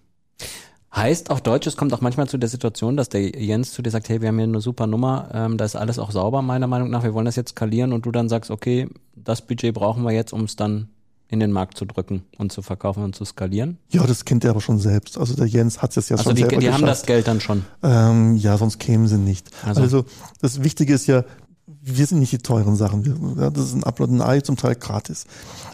Heißt 0.94 1.30
auf 1.30 1.40
Deutsch, 1.40 1.66
es 1.66 1.76
kommt 1.76 1.92
auch 1.92 2.00
manchmal 2.00 2.28
zu 2.28 2.38
der 2.38 2.48
Situation, 2.48 2.96
dass 2.96 3.08
der 3.08 3.36
Jens 3.36 3.72
zu 3.72 3.82
dir 3.82 3.90
sagt, 3.90 4.08
hey, 4.08 4.20
wir 4.20 4.28
haben 4.28 4.38
hier 4.38 4.46
eine 4.46 4.60
super 4.60 4.86
Nummer, 4.86 5.28
ähm, 5.32 5.58
da 5.58 5.64
ist 5.64 5.74
alles 5.74 5.98
auch 5.98 6.12
sauber, 6.12 6.40
meiner 6.40 6.68
Meinung 6.68 6.88
nach, 6.88 7.02
wir 7.02 7.14
wollen 7.14 7.24
das 7.24 7.34
jetzt 7.34 7.50
skalieren 7.50 7.92
und 7.92 8.06
du 8.06 8.12
dann 8.12 8.28
sagst, 8.28 8.50
okay, 8.52 8.88
das 9.16 9.42
Budget 9.42 9.74
brauchen 9.74 10.04
wir 10.04 10.12
jetzt, 10.12 10.32
um 10.32 10.44
es 10.44 10.54
dann 10.54 10.90
in 11.34 11.40
den 11.40 11.52
Markt 11.52 11.76
zu 11.76 11.84
drücken 11.84 12.22
und 12.38 12.50
zu 12.52 12.62
verkaufen 12.62 13.02
und 13.04 13.14
zu 13.14 13.24
skalieren? 13.26 13.76
Ja, 13.90 14.06
das 14.06 14.24
kennt 14.24 14.44
er 14.44 14.50
aber 14.50 14.62
schon 14.62 14.78
selbst. 14.78 15.18
Also 15.18 15.34
der 15.34 15.46
Jens 15.46 15.82
hat 15.82 15.94
es 15.98 16.08
ja 16.08 16.16
Also 16.16 16.30
schon 16.30 16.36
die, 16.36 16.42
selber 16.42 16.56
die 16.58 16.68
haben 16.68 16.80
geschafft. 16.80 17.00
das 17.02 17.06
Geld 17.06 17.28
dann 17.28 17.40
schon. 17.40 17.64
Ähm, 17.82 18.36
ja, 18.36 18.56
sonst 18.56 18.78
kämen 18.78 19.06
sie 19.06 19.18
nicht. 19.18 19.50
Also- 19.64 19.82
Also. 19.82 20.04
das 20.40 20.62
Wichtige 20.64 20.94
ist 20.94 21.06
ja, 21.06 21.24
wir 21.66 22.06
sind 22.06 22.18
nicht 22.20 22.32
die 22.32 22.38
teuren 22.38 22.76
Sachen. 22.76 23.04
Wir, 23.04 23.42
ja, 23.42 23.50
das 23.50 23.64
ist 23.66 23.74
ein 23.74 23.84
Upload 23.84 24.12
und 24.12 24.20
ein 24.22 24.26
Ei, 24.26 24.40
zum 24.40 24.56
Teil 24.56 24.74
gratis. 24.74 25.26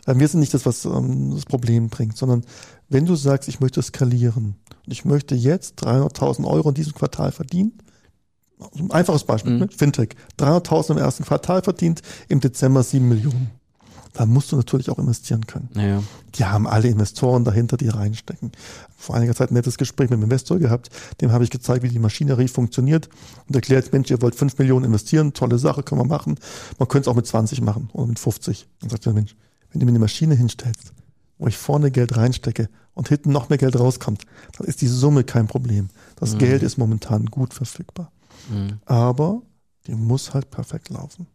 Ähm, 0.09 0.19
wir 0.19 0.27
sind 0.27 0.41
nicht 0.41 0.53
das, 0.55 0.67
was 0.67 0.85
ähm, 0.85 1.31
das 1.35 1.45
Problem 1.45 1.89
bringt, 1.89 2.17
sondern 2.17 2.43
wenn 2.89 3.07
du 3.07 3.15
sagst, 3.15 3.49
ich 3.49 3.61
möchte 3.61 3.81
skalieren 3.83 4.57
und 4.87 4.93
ich 4.93 5.05
möchte 5.05 5.37
jetzt 5.37 5.81
300.000 5.85 6.45
Euro 6.47 6.71
in 6.71 6.75
diesem 6.75 6.95
Quartal 6.95 7.31
verdienen, 7.31 7.73
ein 8.79 8.91
einfaches 8.91 9.25
Beispiel, 9.25 9.53
Mhm. 9.55 9.59
ne? 9.61 9.69
Fintech, 9.75 10.11
300.000 10.39 10.91
im 10.93 10.99
ersten 10.99 11.25
Quartal 11.25 11.63
verdient, 11.63 12.03
im 12.29 12.41
Dezember 12.41 12.83
7 12.83 13.09
Millionen. 13.09 13.51
Da 14.13 14.27
musst 14.27 14.51
du 14.51 14.57
natürlich 14.57 14.91
auch 14.91 14.99
investieren 14.99 15.47
können. 15.47 15.69
Naja. 15.75 16.03
Die 16.35 16.45
haben 16.45 16.67
alle 16.67 16.89
Investoren 16.89 17.45
dahinter, 17.45 17.77
die 17.77 17.89
reinstecken. 17.89 18.53
Vor 18.97 19.15
einiger 19.15 19.35
Zeit 19.35 19.51
ein 19.51 19.55
nettes 19.55 19.79
Gespräch 19.79 20.11
mit 20.11 20.17
einem 20.17 20.25
Investor 20.25 20.59
gehabt. 20.59 20.91
Dem 21.21 21.31
habe 21.33 21.45
ich 21.45 21.51
gezeigt, 21.51 21.83
wie 21.85 21.89
die 21.89 21.99
Maschinerie 21.99 22.49
funktioniert 22.49 23.09
und 23.49 23.55
erklärt, 23.55 23.93
Mensch, 23.93 24.11
ihr 24.11 24.21
wollt 24.21 24.35
5 24.35 24.59
Millionen 24.59 24.85
investieren, 24.85 25.33
tolle 25.33 25.59
Sache, 25.59 25.83
können 25.83 26.01
wir 26.01 26.07
machen. 26.07 26.37
Man 26.79 26.89
könnte 26.89 27.09
es 27.09 27.13
auch 27.13 27.17
mit 27.17 27.27
20 27.27 27.61
machen 27.61 27.89
oder 27.93 28.07
mit 28.09 28.19
50. 28.19 28.67
Und 28.83 28.91
sagt 28.91 29.07
der 29.07 29.13
Mensch, 29.13 29.37
wenn 29.71 29.81
du 29.81 29.87
mir 29.87 29.93
eine 29.93 30.01
Maschine 30.01 30.35
hinstellst, 30.35 30.93
wo 31.39 31.47
ich 31.47 31.57
vorne 31.57 31.91
Geld 31.91 32.17
reinstecke 32.17 32.69
und 32.95 33.09
hinten 33.09 33.31
noch 33.31 33.49
mehr 33.49 33.59
Geld 33.59 33.79
rauskommt, 33.79 34.25
dann 34.59 34.67
ist 34.67 34.81
die 34.81 34.89
Summe 34.89 35.23
kein 35.25 35.47
Problem. 35.47 35.89
Das 36.17 36.35
Mhm. 36.35 36.39
Geld 36.39 36.63
ist 36.63 36.77
momentan 36.79 37.27
gut 37.27 37.55
verfügbar. 37.55 38.11
Mhm. 38.51 38.81
Aber 38.87 39.43
die 39.87 39.95
muss 39.95 40.35
halt 40.35 40.51
perfekt 40.51 40.91
laufen. 40.91 41.27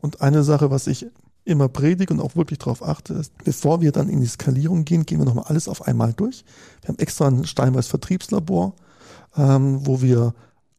Und 0.00 0.22
eine 0.22 0.42
Sache, 0.42 0.70
was 0.70 0.86
ich 0.86 1.06
immer 1.46 1.68
predige 1.68 2.12
und 2.12 2.20
auch 2.20 2.36
wirklich 2.36 2.58
darauf 2.58 2.82
achte, 2.82 3.14
ist, 3.14 3.32
bevor 3.44 3.80
wir 3.80 3.92
dann 3.92 4.08
in 4.08 4.20
die 4.20 4.26
Skalierung 4.26 4.84
gehen, 4.84 5.06
gehen 5.06 5.18
wir 5.18 5.24
nochmal 5.24 5.44
alles 5.46 5.68
auf 5.68 5.86
einmal 5.86 6.12
durch. 6.12 6.44
Wir 6.82 6.88
haben 6.88 6.98
extra 6.98 7.28
ein 7.28 7.44
Steinweiß 7.44 7.86
Vertriebslabor, 7.86 8.74
ähm, 9.36 9.86
wo 9.86 10.02
wir 10.02 10.34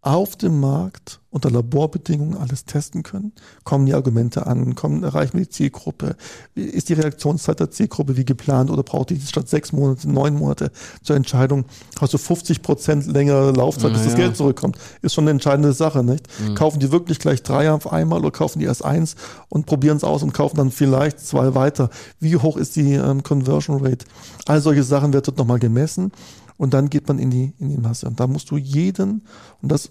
auf 0.08 0.38
dem 0.38 0.60
Markt 0.62 1.20
unter 1.30 1.52
Laborbedingungen 1.52 2.38
alles 2.38 2.64
testen 2.64 3.04
können. 3.04 3.34
Kommen 3.66 3.86
die 3.86 3.94
Argumente 3.94 4.48
an? 4.48 4.74
Kommen, 4.74 5.04
erreichen 5.04 5.34
wir 5.34 5.42
die 5.42 5.50
Zielgruppe? 5.50 6.16
Ist 6.56 6.88
die 6.88 6.94
Reaktionszeit 6.94 7.60
der 7.60 7.70
Zielgruppe 7.70 8.16
wie 8.16 8.24
geplant 8.24 8.72
oder 8.72 8.84
braucht 8.84 9.10
die 9.10 9.20
statt 9.20 9.50
sechs 9.50 9.74
Monate, 9.74 10.10
neun 10.10 10.36
Monate 10.36 10.72
zur 11.04 11.18
Entscheidung? 11.18 11.66
Hast 12.00 12.14
du 12.14 12.18
50 12.18 12.62
Prozent 12.62 13.06
längere 13.08 13.52
Laufzeit, 13.52 13.92
bis 13.92 14.04
das 14.04 14.14
Naja. 14.14 14.26
Geld 14.26 14.38
zurückkommt? 14.38 14.78
Ist 15.02 15.14
schon 15.14 15.26
eine 15.26 15.32
entscheidende 15.32 15.74
Sache, 15.74 16.04
nicht? 16.04 16.28
Kaufen 16.56 16.80
die 16.80 16.92
wirklich 16.92 17.20
gleich 17.20 17.44
drei 17.44 17.70
auf 17.72 17.92
einmal 17.92 18.20
oder 18.20 18.32
kaufen 18.32 18.60
die 18.60 18.66
erst 18.66 18.86
eins 18.86 19.16
und 19.50 19.66
probieren 19.66 19.98
es 19.98 20.06
aus 20.06 20.24
und 20.24 20.34
kaufen 20.34 20.56
dann 20.56 20.72
vielleicht 20.72 21.20
zwei 21.20 21.54
weiter? 21.54 21.90
Wie 22.22 22.38
hoch 22.38 22.56
ist 22.56 22.78
die 22.78 22.94
ähm, 22.94 23.24
Conversion 23.24 23.84
Rate? 23.84 24.06
All 24.46 24.62
solche 24.62 24.84
Sachen 24.84 25.12
wird 25.12 25.28
dort 25.28 25.38
nochmal 25.38 25.60
gemessen 25.60 26.12
und 26.58 26.74
dann 26.74 26.90
geht 26.90 27.08
man 27.08 27.20
in 27.20 27.30
die, 27.30 27.54
in 27.60 27.70
die 27.70 27.78
Masse. 27.78 28.08
Und 28.08 28.20
da 28.20 28.28
musst 28.28 28.52
du 28.52 28.58
jeden, 28.58 29.24
und 29.62 29.72
das 29.72 29.90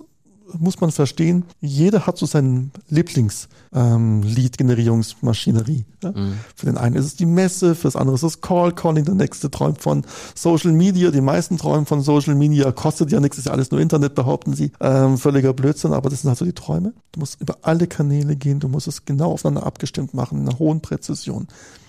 muss 0.58 0.80
man 0.80 0.90
verstehen, 0.92 1.44
jeder 1.60 2.06
hat 2.06 2.16
so 2.18 2.26
seinen 2.26 2.70
Lieblings-Lead-Generierungsmaschinerie. 2.88 5.86
ja. 6.02 6.12
Für 6.54 6.66
den 6.66 6.76
einen 6.76 6.96
ist 6.96 7.06
es 7.06 7.16
die 7.16 7.24
Messe, 7.26 7.74
für 7.74 7.88
das 7.88 7.96
andere 7.96 8.14
ist 8.14 8.22
es 8.22 8.40
Call 8.40 8.70
Calling, 8.72 9.04
der 9.04 9.14
nächste 9.14 9.50
träumt 9.50 9.82
von 9.82 10.06
Social 10.34 10.70
Media, 10.72 11.10
die 11.10 11.20
meisten 11.20 11.58
träumen 11.58 11.84
von 11.86 12.00
Social 12.00 12.36
Media, 12.36 12.70
kostet 12.72 13.10
ja 13.10 13.20
nichts, 13.20 13.38
ist 13.38 13.46
ja 13.46 13.52
alles 13.52 13.70
nur 13.70 13.80
Internet, 13.80 14.14
behaupten 14.14 14.54
sie. 14.54 14.70
Ähm, 14.80 15.18
völliger 15.18 15.52
Blödsinn, 15.52 15.92
aber 15.92 16.08
das 16.10 16.22
sind 16.22 16.28
halt 16.28 16.38
so 16.38 16.44
die 16.44 16.52
Träume. 16.52 16.94
Du 17.12 17.20
musst 17.20 17.40
über 17.40 17.58
alle 17.62 17.88
Kanäle 17.88 18.36
gehen, 18.36 18.60
du 18.60 18.68
musst 18.68 18.88
es 18.88 19.04
genau 19.04 19.32
aufeinander 19.32 19.66
abgestimmt 19.66 20.14
machen, 20.14 20.42
in 20.42 20.48
einer 20.48 20.58
hohen 20.58 20.80
Präzision. 20.80 21.48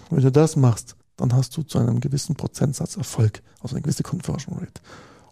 Und 0.09 0.17
wenn 0.17 0.23
du 0.23 0.31
das 0.31 0.55
machst, 0.55 0.95
dann 1.17 1.33
hast 1.33 1.55
du 1.57 1.63
zu 1.63 1.79
einem 1.79 1.99
gewissen 1.99 2.35
Prozentsatz 2.35 2.95
Erfolg, 2.95 3.41
also 3.59 3.75
eine 3.75 3.81
gewisse 3.81 4.03
Conversion 4.03 4.57
Rate. 4.57 4.81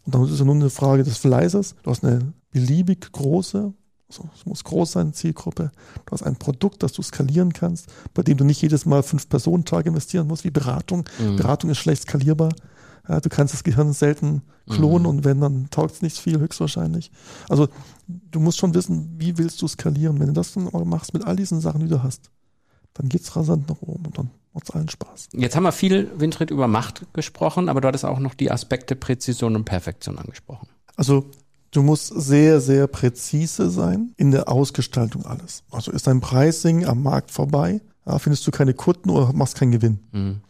Und 0.04 0.13
dann 0.13 0.24
ist 0.24 0.32
es 0.32 0.39
ja 0.39 0.46
nur 0.46 0.56
eine 0.56 0.70
Frage 0.70 1.04
des 1.04 1.18
Fleißes. 1.18 1.75
Du 1.84 1.89
hast 1.89 2.04
eine 2.04 2.34
beliebig 2.51 3.12
große, 3.12 3.74
also 4.08 4.30
es 4.36 4.46
muss 4.46 4.63
groß 4.63 4.92
sein, 4.92 5.13
Zielgruppe. 5.13 5.72
Du 6.06 6.12
hast 6.12 6.24
ein 6.24 6.36
Produkt, 6.36 6.84
das 6.84 6.94
du 6.94 7.01
skalieren 7.01 7.54
kannst, 7.54 7.88
bei 8.13 8.22
dem 8.22 8.38
du 8.38 8.44
nicht 8.46 8.62
jedes 8.62 8.86
Mal 8.86 9.01
fünf 9.04 9.30
Personentage 9.30 9.89
investieren 9.89 10.27
musst, 10.27 10.44
wie 10.44 10.51
Beratung. 10.51 11.06
Mhm. 11.18 11.38
Beratung 11.38 11.70
ist 11.72 11.80
schlecht 11.80 12.04
skalierbar. 12.04 12.50
Ja, 13.08 13.20
du 13.20 13.30
kannst 13.30 13.54
das 13.54 13.63
Gehirn 13.63 13.94
selten 13.94 14.42
klonen 14.68 15.04
Mhm. 15.04 15.10
und 15.10 15.25
wenn, 15.25 15.39
dann 15.39 15.70
taugt 15.70 15.94
es 15.94 16.01
nicht 16.01 16.18
viel, 16.18 16.39
höchstwahrscheinlich. 16.39 17.12
Also 17.50 17.68
du 18.08 18.39
musst 18.39 18.58
schon 18.58 18.74
wissen, 18.74 19.13
wie 19.18 19.38
willst 19.38 19.62
du 19.62 19.68
skalieren. 19.68 20.20
Wenn 20.20 20.27
du 20.27 20.34
das 20.34 20.54
dann 20.54 20.70
machst 20.88 21.13
mit 21.13 21.24
all 21.24 21.36
diesen 21.36 21.62
Sachen, 21.62 21.82
die 21.82 21.88
du 21.88 22.01
hast, 22.01 22.32
dann 22.96 23.08
geht's 23.08 23.36
rasant 23.36 23.70
nach 23.70 23.82
oben 23.82 24.08
und 24.08 24.18
dann 24.18 24.32
macht's 24.54 24.72
allen 24.72 24.90
Spaß. 24.90 25.30
Jetzt 25.34 25.56
haben 25.56 25.64
wir 25.64 25.72
viel, 25.72 26.12
Winfried, 26.18 26.50
über 26.50 26.68
Macht 26.68 27.06
gesprochen, 27.14 27.70
aber 27.70 27.82
du 27.82 27.88
hattest 27.88 28.06
auch 28.06 28.20
noch 28.20 28.34
die 28.34 28.50
Aspekte 28.50 28.96
Präzision 28.96 29.56
und 29.56 29.66
Perfektion 29.66 30.18
angesprochen. 30.18 30.68
Also 30.96 31.30
du 31.72 31.84
musst 31.84 32.08
sehr, 32.08 32.62
sehr 32.62 32.88
präzise 32.88 33.70
sein 33.70 34.14
in 34.18 34.32
der 34.32 34.50
Ausgestaltung 34.50 35.25
alles. 35.25 35.64
Also 35.70 35.92
ist 35.92 36.08
dein 36.08 36.22
Pricing 36.22 36.86
am 36.86 37.04
Markt 37.04 37.32
vorbei, 37.32 37.82
findest 38.18 38.48
du 38.48 38.52
keine 38.52 38.74
Kunden 38.74 39.10
oder 39.10 39.34
machst 39.34 39.56
keinen 39.56 39.72
Gewinn. 39.72 40.00
Mhm. 40.12 40.42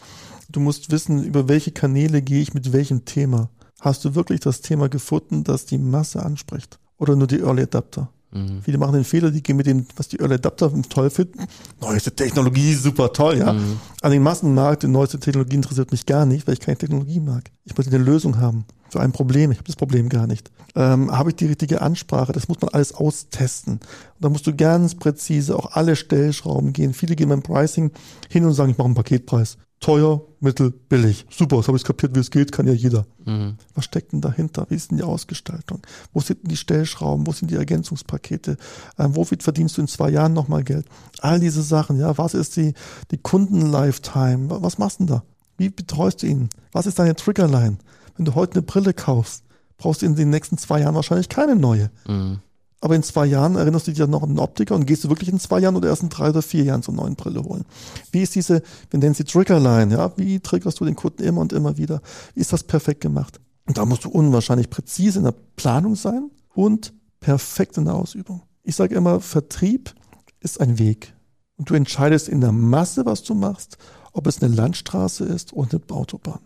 Du 0.49 0.59
musst 0.59 0.91
wissen, 0.91 1.23
über 1.23 1.47
welche 1.47 1.71
Kanäle 1.71 2.21
gehe 2.21 2.41
ich 2.41 2.53
mit 2.53 2.71
welchem 2.71 3.05
Thema. 3.05 3.49
Hast 3.81 4.05
du 4.05 4.13
wirklich 4.13 4.39
das 4.39 4.61
Thema 4.61 4.87
gefunden, 4.87 5.43
das 5.43 5.65
die 5.65 5.79
Masse 5.79 6.23
anspricht? 6.23 6.79
Oder 6.97 7.15
nur 7.15 7.27
die 7.27 7.39
Early 7.39 7.63
Adapter? 7.63 8.09
Mhm. 8.35 8.61
Viele 8.63 8.77
machen 8.77 8.93
den 8.93 9.03
Fehler, 9.03 9.31
die 9.31 9.41
gehen 9.41 9.55
mit 9.55 9.65
dem, 9.65 9.85
was 9.95 10.09
die 10.09 10.19
Early 10.19 10.35
Adapter 10.35 10.71
toll 10.89 11.09
finden. 11.09 11.45
Neueste 11.81 12.13
Technologie, 12.13 12.73
super 12.73 13.13
toll, 13.13 13.37
ja. 13.37 13.53
Mhm. 13.53 13.79
An 14.01 14.11
den 14.11 14.21
Massenmarkt, 14.21 14.83
die 14.83 14.87
neueste 14.87 15.19
Technologie 15.19 15.55
interessiert 15.55 15.91
mich 15.91 16.05
gar 16.05 16.25
nicht, 16.25 16.45
weil 16.45 16.53
ich 16.53 16.59
keine 16.59 16.77
Technologie 16.77 17.19
mag. 17.19 17.49
Ich 17.63 17.77
möchte 17.77 17.95
eine 17.95 18.03
Lösung 18.03 18.37
haben 18.37 18.65
für 18.89 18.99
ein 18.99 19.11
Problem. 19.11 19.51
Ich 19.51 19.57
habe 19.57 19.67
das 19.67 19.75
Problem 19.75 20.09
gar 20.09 20.27
nicht. 20.27 20.51
Ähm, 20.75 21.11
habe 21.11 21.29
ich 21.29 21.37
die 21.37 21.45
richtige 21.47 21.81
Ansprache? 21.81 22.33
Das 22.33 22.47
muss 22.47 22.61
man 22.61 22.69
alles 22.69 22.93
austesten. 22.93 23.73
Und 23.75 23.81
da 24.19 24.29
musst 24.29 24.45
du 24.45 24.55
ganz 24.55 24.95
präzise 24.95 25.55
auch 25.55 25.71
alle 25.71 25.95
Stellschrauben 25.95 26.73
gehen. 26.73 26.93
Viele 26.93 27.15
gehen 27.15 27.29
beim 27.29 27.41
Pricing 27.41 27.91
hin 28.29 28.45
und 28.45 28.53
sagen, 28.53 28.71
ich 28.71 28.77
mache 28.77 28.85
einen 28.85 28.95
Paketpreis. 28.95 29.57
Teuer, 29.81 30.21
mittel, 30.39 30.71
billig. 30.71 31.25
Super, 31.29 31.57
das 31.57 31.67
habe 31.67 31.77
ich 31.77 31.83
kapiert, 31.83 32.15
wie 32.15 32.19
es 32.19 32.31
geht, 32.31 32.51
kann 32.51 32.65
ja 32.65 32.73
jeder. 32.73 33.05
Mhm. 33.25 33.57
Was 33.75 33.85
steckt 33.85 34.13
denn 34.13 34.21
dahinter? 34.21 34.65
Wie 34.69 34.75
ist 34.75 34.89
denn 34.89 34.97
die 34.97 35.03
Ausgestaltung? 35.03 35.81
Wo 36.13 36.21
sind 36.21 36.41
denn 36.41 36.49
die 36.49 36.57
Stellschrauben? 36.57 37.27
Wo 37.27 37.33
sind 37.33 37.51
die 37.51 37.55
Ergänzungspakete? 37.55 38.57
Ähm, 38.97 39.15
wofür 39.15 39.37
verdienst 39.39 39.77
du 39.77 39.81
in 39.81 39.87
zwei 39.87 40.09
Jahren 40.09 40.33
nochmal 40.33 40.63
Geld? 40.63 40.87
All 41.21 41.39
diese 41.39 41.61
Sachen, 41.61 41.99
ja. 41.99 42.17
Was 42.17 42.33
ist 42.33 42.55
die, 42.55 42.73
die 43.11 43.17
Kunden-Lifetime? 43.17 44.49
Wa- 44.49 44.61
Was 44.61 44.77
machst 44.77 44.99
du 44.99 45.05
denn 45.05 45.15
da? 45.17 45.23
Wie 45.57 45.69
betreust 45.69 46.23
du 46.23 46.27
ihn? 46.27 46.49
Was 46.71 46.85
ist 46.87 46.97
deine 46.99 47.15
Triggerline? 47.15 47.77
Wenn 48.17 48.25
du 48.25 48.33
heute 48.35 48.53
eine 48.53 48.61
Brille 48.63 48.93
kaufst, 48.93 49.43
brauchst 49.77 50.01
du 50.01 50.05
in 50.05 50.15
den 50.15 50.29
nächsten 50.29 50.57
zwei 50.57 50.79
Jahren 50.81 50.95
wahrscheinlich 50.95 51.29
keine 51.29 51.55
neue. 51.55 51.91
Mhm. 52.07 52.39
Aber 52.81 52.95
in 52.95 53.03
zwei 53.03 53.25
Jahren 53.25 53.55
erinnerst 53.55 53.87
du 53.87 53.91
dich 53.91 53.99
ja 53.99 54.07
noch 54.07 54.23
an 54.23 54.29
den 54.29 54.39
Optiker 54.39 54.75
und 54.75 54.85
gehst 54.85 55.03
du 55.03 55.09
wirklich 55.09 55.29
in 55.29 55.39
zwei 55.39 55.59
Jahren 55.59 55.75
oder 55.75 55.89
erst 55.89 56.03
in 56.03 56.09
drei 56.09 56.29
oder 56.29 56.41
vier 56.41 56.63
Jahren 56.63 56.83
zur 56.83 56.93
neuen 56.93 57.15
Brille 57.15 57.43
holen? 57.43 57.65
Wie 58.11 58.21
ist 58.21 58.35
diese, 58.35 58.61
wir 58.89 58.99
nennen 58.99 59.15
sie 59.15 59.23
Triggerline, 59.23 59.93
ja? 59.93 60.11
Wie 60.17 60.39
triggerst 60.39 60.79
du 60.79 60.85
den 60.85 60.95
Kunden 60.95 61.23
immer 61.23 61.41
und 61.41 61.53
immer 61.53 61.77
wieder? 61.77 62.01
Wie 62.33 62.41
ist 62.41 62.53
das 62.53 62.63
perfekt 62.63 63.01
gemacht? 63.01 63.39
Und 63.65 63.77
da 63.77 63.85
musst 63.85 64.05
du 64.05 64.09
unwahrscheinlich 64.09 64.69
präzise 64.69 65.19
in 65.19 65.25
der 65.25 65.33
Planung 65.55 65.95
sein 65.95 66.29
und 66.53 66.93
perfekt 67.19 67.77
in 67.77 67.85
der 67.85 67.95
Ausübung. 67.95 68.43
Ich 68.63 68.75
sage 68.75 68.95
immer, 68.95 69.19
Vertrieb 69.19 69.93
ist 70.39 70.61
ein 70.61 70.77
Weg. 70.77 71.13
Und 71.57 71.69
du 71.69 71.73
entscheidest 71.73 72.29
in 72.29 72.41
der 72.41 72.51
Masse, 72.51 73.05
was 73.05 73.23
du 73.23 73.33
machst, 73.33 73.77
ob 74.11 74.27
es 74.27 74.41
eine 74.41 74.53
Landstraße 74.53 75.25
ist 75.25 75.53
oder 75.53 75.79
eine 75.81 75.97
Autobahn. 75.97 76.39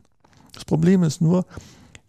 Das 0.53 0.65
Problem 0.65 1.03
ist 1.03 1.21
nur, 1.21 1.45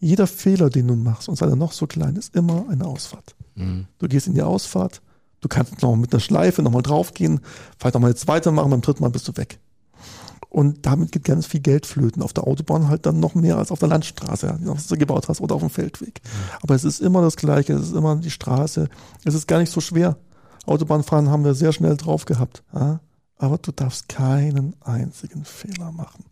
jeder 0.01 0.27
Fehler, 0.27 0.71
den 0.71 0.89
du 0.89 0.97
machst, 0.97 1.29
und 1.29 1.37
sei 1.37 1.47
er 1.47 1.57
noch 1.57 1.73
so 1.73 1.87
klein, 1.87 2.17
ist 2.17 2.35
immer 2.35 2.65
eine 2.69 2.87
Ausfahrt. 2.87 3.37
Mhm. 3.55 3.87
Du 3.99 4.09
gehst 4.09 4.27
in 4.27 4.35
die 4.35 4.43
Ausfahrt, 4.43 5.03
du 5.41 5.49
kannst 5.49 5.83
noch 5.83 5.95
mit 5.95 6.13
einer 6.13 6.21
Schleife 6.21 6.63
nochmal 6.63 6.83
draufgehen, 6.83 7.41
vielleicht 7.79 7.95
nochmal 7.95 8.11
eine 8.11 8.17
zweite 8.17 8.51
machen, 8.51 8.71
beim 8.71 8.81
dritten 8.81 9.03
Mal 9.03 9.11
bist 9.11 9.29
du 9.29 9.37
weg. 9.37 9.61
Und 10.49 10.85
damit 10.85 11.13
geht 11.13 11.25
ganz 11.25 11.47
viel 11.47 11.61
Geld 11.61 11.87
flöten. 11.87 12.23
Auf 12.23 12.33
der 12.33 12.45
Autobahn 12.45 12.89
halt 12.89 13.07
dann 13.07 13.21
noch 13.21 13.37
mehr 13.37 13.57
als 13.57 13.71
auf 13.71 13.79
der 13.79 13.89
Landstraße, 13.89 14.59
was 14.63 14.89
du 14.89 14.97
gebaut 14.97 15.29
hast, 15.29 15.41
oder 15.41 15.55
auf 15.55 15.61
dem 15.61 15.71
Feldweg. 15.71 16.21
Mhm. 16.25 16.57
Aber 16.63 16.75
es 16.75 16.83
ist 16.83 17.01
immer 17.01 17.23
das 17.23 17.37
Gleiche, 17.37 17.75
es 17.75 17.83
ist 17.83 17.95
immer 17.95 18.17
die 18.17 18.33
Straße. 18.33 18.89
Es 19.25 19.35
ist 19.35 19.47
gar 19.47 19.61
nicht 19.61 19.71
so 19.71 19.81
schwer. 19.81 20.17
Autobahnfahren 20.67 21.31
haben 21.31 21.45
wir 21.45 21.55
sehr 21.55 21.73
schnell 21.73 21.97
drauf 21.97 22.25
gehabt. 22.25 22.65
Aber 22.73 23.59
du 23.59 23.71
darfst 23.71 24.09
keinen 24.09 24.75
einzigen 24.81 25.45
Fehler 25.45 25.93
machen. 25.93 26.25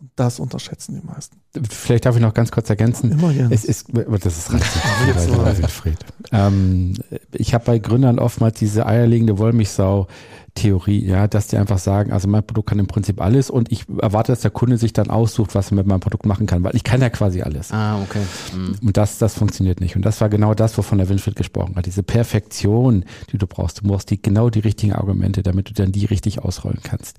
Und 0.00 0.10
das 0.16 0.40
unterschätzen 0.40 1.00
die 1.00 1.06
meisten. 1.06 1.40
Vielleicht 1.70 2.06
darf 2.06 2.16
ich 2.16 2.22
noch 2.22 2.34
ganz 2.34 2.50
kurz 2.50 2.68
ergänzen. 2.68 3.12
Immer 3.12 3.32
gerne. 3.32 3.54
Es 3.54 3.64
ist, 3.64 3.88
das 3.94 4.38
ist 4.38 4.52
Wilfried. 4.52 5.98
ähm, 6.32 6.94
ich 7.32 7.54
habe 7.54 7.64
bei 7.64 7.78
Gründern 7.78 8.18
oftmals 8.18 8.58
diese 8.58 8.86
eierlegende 8.86 9.38
Wollmilchsau 9.38 10.08
Theorie, 10.54 11.04
ja, 11.04 11.26
dass 11.26 11.48
die 11.48 11.56
einfach 11.56 11.78
sagen, 11.78 12.12
also 12.12 12.28
mein 12.28 12.46
Produkt 12.46 12.68
kann 12.68 12.78
im 12.78 12.86
Prinzip 12.86 13.20
alles 13.20 13.50
und 13.50 13.72
ich 13.72 13.86
erwarte, 14.00 14.30
dass 14.30 14.40
der 14.40 14.52
Kunde 14.52 14.78
sich 14.78 14.92
dann 14.92 15.10
aussucht, 15.10 15.54
was 15.56 15.72
er 15.72 15.74
mit 15.74 15.86
meinem 15.86 16.00
Produkt 16.00 16.26
machen 16.26 16.46
kann, 16.46 16.62
weil 16.62 16.76
ich 16.76 16.84
kann 16.84 17.00
ja 17.00 17.10
quasi 17.10 17.42
alles. 17.42 17.72
Ah, 17.72 18.00
okay. 18.00 18.22
Mhm. 18.56 18.76
Und 18.86 18.96
das, 18.96 19.18
das 19.18 19.34
funktioniert 19.34 19.80
nicht. 19.80 19.96
Und 19.96 20.04
das 20.04 20.20
war 20.20 20.28
genau 20.28 20.54
das, 20.54 20.78
wovon 20.78 20.98
der 20.98 21.08
Winfried 21.08 21.34
gesprochen 21.34 21.74
hat. 21.74 21.86
Diese 21.86 22.04
Perfektion, 22.04 23.04
die 23.32 23.38
du 23.38 23.48
brauchst. 23.48 23.80
Du 23.80 23.88
brauchst 23.88 24.10
die, 24.10 24.22
genau 24.22 24.48
die 24.48 24.60
richtigen 24.60 24.92
Argumente, 24.92 25.42
damit 25.42 25.70
du 25.70 25.74
dann 25.74 25.90
die 25.90 26.04
richtig 26.04 26.38
ausrollen 26.38 26.80
kannst. 26.82 27.16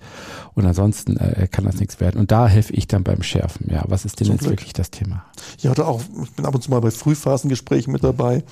Und 0.53 0.65
ansonsten 0.65 1.17
äh, 1.17 1.47
kann 1.51 1.65
das 1.65 1.75
nichts 1.79 1.99
werden. 1.99 2.19
Und 2.19 2.31
da 2.31 2.47
helfe 2.47 2.71
ich 2.73 2.87
dann 2.87 3.03
beim 3.03 3.21
Schärfen. 3.21 3.67
Ja, 3.69 3.83
was 3.87 4.05
ist 4.05 4.19
denn 4.21 4.27
Zum 4.27 4.35
jetzt 4.35 4.43
Glück. 4.43 4.53
wirklich 4.53 4.73
das 4.73 4.91
Thema? 4.91 5.25
Ja, 5.59 5.71
oder 5.71 5.87
auch, 5.87 6.01
ich 6.23 6.31
bin 6.31 6.45
ab 6.45 6.55
und 6.55 6.61
zu 6.61 6.71
mal 6.71 6.79
bei 6.79 6.91
Frühphasengesprächen 6.91 7.91
mit 7.91 8.03
dabei. 8.03 8.43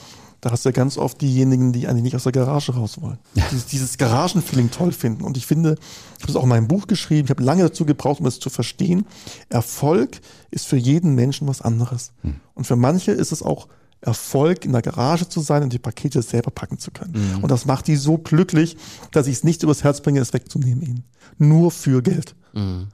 Da 0.44 0.52
hast 0.52 0.66
du 0.66 0.70
ja 0.70 0.74
ganz 0.74 0.98
oft 0.98 1.22
diejenigen, 1.22 1.72
die 1.72 1.88
eigentlich 1.88 2.04
nicht 2.04 2.16
aus 2.18 2.24
der 2.24 2.34
Garage 2.34 2.74
raus 2.74 3.02
wollen. 3.02 3.18
Ja. 3.34 3.46
Dieses, 3.50 3.66
dieses 3.68 3.98
Garagenfeeling 3.98 4.72
toll 4.72 4.92
finden. 4.92 5.24
Und 5.24 5.38
ich 5.38 5.46
finde, 5.46 5.78
ich 6.18 6.24
habe 6.24 6.32
es 6.34 6.36
auch 6.36 6.44
in 6.44 6.50
meinem 6.50 6.68
Buch 6.68 6.86
geschrieben, 6.86 7.28
ich 7.28 7.30
habe 7.30 7.42
lange 7.42 7.64
dazu 7.64 7.86
gebraucht, 7.86 8.20
um 8.20 8.26
es 8.26 8.42
zu 8.42 8.50
verstehen. 8.50 9.06
Erfolg 9.48 10.20
ist 10.52 10.68
für 10.68 10.76
jeden 10.76 11.16
Menschen 11.16 11.48
was 11.48 11.62
anderes. 11.62 12.12
Hm. 12.24 12.42
Und 12.56 12.68
für 12.68 12.76
manche 12.76 13.14
ist 13.14 13.32
es 13.32 13.42
auch 13.42 13.70
Erfolg, 14.02 14.66
in 14.66 14.74
der 14.74 14.82
Garage 14.82 15.30
zu 15.30 15.40
sein 15.40 15.64
und 15.64 15.72
die 15.72 15.80
Pakete 15.80 16.22
selber 16.22 16.52
packen 16.52 16.78
zu 16.78 16.92
können. 16.92 17.14
Mhm. 17.14 17.44
Und 17.44 17.50
das 17.50 17.66
macht 17.66 17.88
die 17.88 17.96
so 17.96 18.18
glücklich, 18.18 18.76
dass 19.12 19.28
ich 19.28 19.36
es 19.36 19.44
nicht 19.46 19.64
übers 19.64 19.86
Herz 19.86 20.02
bringe, 20.02 20.20
es 20.20 20.34
wegzunehmen 20.34 20.82
ihnen. 20.82 21.04
Nur 21.38 21.72
für 21.72 22.02
Geld. 22.02 22.36
Mhm. 22.52 22.88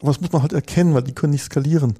Aber 0.00 0.10
das 0.10 0.20
muss 0.20 0.32
man 0.32 0.42
halt 0.42 0.54
erkennen, 0.54 0.92
weil 0.92 1.04
die 1.04 1.12
können 1.12 1.34
nicht 1.34 1.44
skalieren. 1.44 1.94